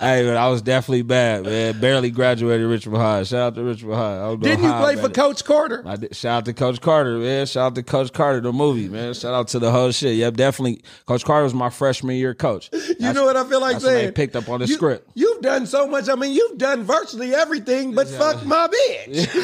Hey, 0.00 0.24
man, 0.24 0.36
I 0.36 0.48
was 0.48 0.62
definitely 0.62 1.02
bad, 1.02 1.44
man. 1.44 1.78
Barely 1.78 2.10
graduated 2.10 2.66
Richmond 2.66 3.02
High. 3.02 3.22
Shout 3.22 3.40
out 3.40 3.54
to 3.56 3.62
Richmond 3.62 3.94
High. 3.94 4.34
Didn't 4.36 4.64
you 4.64 4.72
play 4.72 4.96
for 4.96 5.06
it. 5.06 5.14
Coach 5.14 5.44
Carter? 5.44 5.82
I 5.86 5.96
did, 5.96 6.16
shout 6.16 6.38
out 6.38 6.44
to 6.46 6.52
Coach 6.54 6.80
Carter, 6.80 7.18
man. 7.18 7.46
Shout 7.46 7.66
out 7.66 7.74
to 7.76 7.82
Coach 7.82 8.12
Carter, 8.12 8.40
the 8.40 8.52
movie, 8.52 8.88
man. 8.88 9.14
Shout 9.14 9.34
out 9.34 9.48
to 9.48 9.58
the 9.58 9.70
whole 9.70 9.92
shit. 9.92 10.16
Yep, 10.16 10.34
definitely. 10.34 10.82
Coach 11.06 11.24
Carter 11.24 11.44
was 11.44 11.54
my 11.54 11.70
freshman 11.70 12.16
year 12.16 12.34
coach. 12.34 12.70
You 13.00 13.12
know 13.14 13.24
what 13.24 13.36
I 13.36 13.48
feel 13.48 13.60
like 13.60 13.74
that's 13.74 13.84
saying? 13.84 14.06
they 14.06 14.12
picked 14.12 14.36
up 14.36 14.48
on 14.48 14.60
the 14.60 14.66
You- 14.66 14.74
script. 14.74 15.10
You've 15.14 15.40
done 15.42 15.66
so 15.66 15.86
much. 15.86 16.08
I 16.08 16.14
mean, 16.16 16.32
you've 16.32 16.58
done 16.58 16.82
virtually 16.84 17.34
everything 17.34 17.94
but 17.94 18.08
fuck 18.08 18.44
my 18.44 18.68
bitch. 18.68 19.26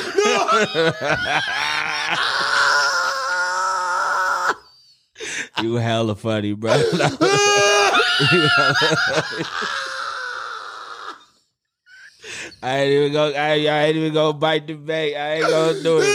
You 5.63 5.77
hella 5.77 6.15
funny, 6.15 6.53
bro. 6.53 6.73
I 12.63 12.79
ain't 12.79 12.93
even 12.93 13.13
go. 13.13 13.33
I, 13.33 13.67
I 13.67 13.85
ain't 13.85 13.97
even 13.97 14.15
gonna 14.15 14.33
bite 14.33 14.67
the 14.67 14.75
bait. 14.75 15.15
I 15.15 15.35
ain't 15.35 15.49
gonna 15.49 15.83
do 15.83 15.99
it, 15.99 16.01
bro. 16.01 16.09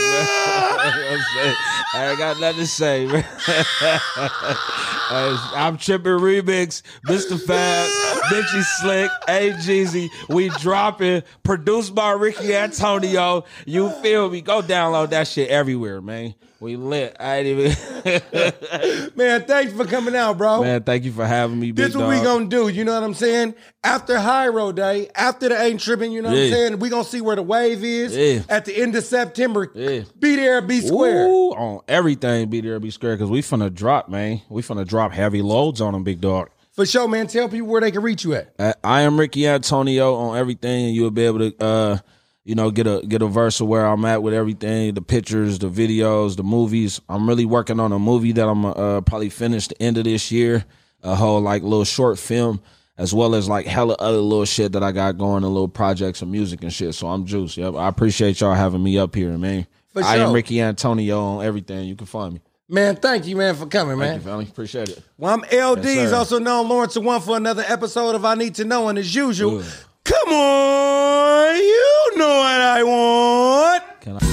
I 1.94 2.08
ain't 2.10 2.18
got 2.18 2.40
nothing 2.40 2.62
to 2.62 2.68
say, 2.68 3.06
man. 3.06 3.24
I'm 5.56 5.78
tripping 5.78 6.14
remix, 6.14 6.82
Mr. 7.06 7.40
Fab, 7.40 7.90
Benji 8.30 8.64
Slick, 8.64 9.12
A 9.28 9.52
Jeezy. 9.54 10.10
We 10.30 10.50
dropping, 10.50 11.24
produced 11.44 11.96
by 11.96 12.12
Ricky 12.12 12.56
Antonio. 12.56 13.46
You 13.66 13.90
feel 13.90 14.30
me? 14.30 14.42
Go 14.42 14.62
download 14.62 15.10
that 15.10 15.28
shit 15.28 15.50
everywhere, 15.50 16.02
man. 16.02 16.36
We 16.60 16.76
lit. 16.76 17.18
I 17.20 17.38
ain't 17.38 17.48
even. 17.48 17.72
Man, 19.16 19.44
thanks 19.46 19.74
for 19.74 19.84
coming 19.86 20.16
out, 20.16 20.38
bro. 20.38 20.62
Man, 20.62 20.84
thank 20.84 21.06
you 21.06 21.12
for 21.12 21.26
having 21.26 21.60
me. 21.60 21.72
this 21.72 21.96
what 21.96 22.08
we 22.08 22.22
gonna 22.22 22.46
do. 22.46 22.68
You 22.68 22.84
know 22.84 22.94
what 22.94 23.02
I'm 23.04 23.16
saying? 23.16 23.56
After 23.84 24.20
Hiero 24.20 24.72
Day, 24.72 25.10
after 25.16 25.50
the 25.50 25.60
Ain't 25.60 25.80
Tripping, 25.80 26.12
you 26.12 26.22
know 26.22 26.30
what 26.30 26.38
I'm 26.38 26.52
saying? 26.52 26.80
We 26.80 26.90
gonna 26.90 27.04
see 27.04 27.20
where 27.20 27.36
the 27.36 27.42
wave 27.42 27.84
is 27.84 28.16
Yeah. 28.16 28.44
at 28.48 28.66
the 28.66 28.78
end 28.80 28.96
of 28.96 29.04
September. 29.04 29.72
Yeah. 29.74 30.02
Be 30.20 30.36
there, 30.36 30.62
be 30.62 30.82
square. 30.82 31.26
Ooh, 31.26 31.50
on 31.54 31.82
everything, 31.88 32.48
be 32.52 32.62
there, 32.62 32.80
be 32.80 32.92
square, 32.92 33.16
because 33.16 33.32
we 33.32 33.42
finna 33.42 33.74
drop, 33.74 34.08
man. 34.08 34.42
We 34.48 34.62
finna 34.62 34.88
drop 34.88 35.12
heavy 35.14 35.42
loads 35.42 35.82
on 35.82 35.94
them, 35.94 36.04
big 36.04 36.22
dog. 36.22 36.50
For 36.72 36.86
sure, 36.86 37.08
man. 37.08 37.28
Tell 37.28 37.50
people 37.50 37.68
where 37.68 37.82
they 37.82 37.92
can 37.92 38.02
reach 38.02 38.24
you 38.24 38.34
at. 38.34 38.54
Uh, 38.58 38.74
I 38.84 39.02
am 39.02 39.20
Ricky 39.20 39.46
Antonio 39.48 40.16
on 40.16 40.38
everything, 40.38 40.86
and 40.88 40.96
you'll 40.96 41.12
be 41.12 41.26
able 41.26 41.52
to, 41.52 41.64
uh, 41.64 41.98
you 42.46 42.56
know, 42.56 42.72
get 42.72 42.88
a 42.88 43.02
get 43.06 43.22
a 43.22 43.28
verse 43.28 43.60
of 43.60 43.68
where 43.68 43.86
I'm 43.86 44.06
at 44.06 44.24
with 44.24 44.34
everything, 44.34 44.94
the 44.94 45.02
pictures, 45.02 45.60
the 45.60 45.70
videos, 45.70 46.38
the 46.38 46.44
movies. 46.44 47.02
I'm 47.10 47.28
really 47.28 47.46
working 47.46 47.80
on 47.80 47.92
a 47.92 48.00
movie 48.00 48.32
that 48.32 48.48
I'm 48.48 48.66
uh, 48.66 49.02
probably 49.02 49.30
finish 49.30 49.68
the 49.68 49.82
end 49.82 49.98
of 49.98 50.06
this 50.06 50.32
year. 50.32 50.66
A 51.04 51.16
whole 51.16 51.42
like 51.42 51.64
little 51.64 51.84
short 51.84 52.20
film, 52.20 52.62
as 52.98 53.14
well 53.14 53.36
as 53.36 53.50
like 53.50 53.66
hella 53.66 53.96
other 54.00 54.20
little 54.20 54.46
shit 54.46 54.72
that 54.72 54.84
I 54.84 54.92
got 54.92 55.18
going, 55.18 55.44
and 55.44 55.54
little 55.54 55.68
projects 55.68 56.22
of 56.22 56.30
music 56.30 56.64
and 56.64 56.72
shit. 56.72 56.96
So 56.96 57.08
I'm 57.08 57.26
juice. 57.26 57.58
Yep, 57.58 57.76
I 57.76 57.88
appreciate 57.90 58.40
y'all 58.40 58.54
having 58.54 58.84
me 58.84 58.98
up 58.98 59.14
here, 59.14 59.38
man. 59.38 59.68
For 59.90 60.04
I 60.04 60.18
am. 60.18 60.32
Ricky 60.32 60.62
Antonio 60.62 61.20
on 61.20 61.46
everything. 61.46 61.88
You 61.90 61.96
can 61.96 62.08
find 62.08 62.36
me. 62.36 62.42
Man, 62.72 62.96
thank 62.96 63.28
you, 63.28 63.36
man, 63.36 63.54
for 63.56 63.66
coming, 63.66 63.98
man. 63.98 64.12
Thank 64.12 64.24
you, 64.24 64.30
family. 64.30 64.46
Appreciate 64.46 64.88
it. 64.88 65.04
Well, 65.18 65.34
I'm 65.34 65.42
LD's, 65.42 65.94
yes, 65.94 66.14
also 66.14 66.40
known 66.40 66.70
Lawrence 66.70 66.94
the 66.94 67.02
One, 67.02 67.20
for 67.20 67.36
another 67.36 67.66
episode 67.68 68.16
of 68.16 68.24
I 68.24 68.36
Need 68.36 68.56
to 68.56 68.64
Know. 68.64 68.88
And 68.88 68.98
as 68.98 69.14
usual, 69.14 69.60
Ooh. 69.60 69.64
come 70.06 70.30
on, 70.30 71.58
you 71.58 72.12
know 72.16 72.30
what 72.30 72.62
I 72.62 72.84
want. 72.84 74.31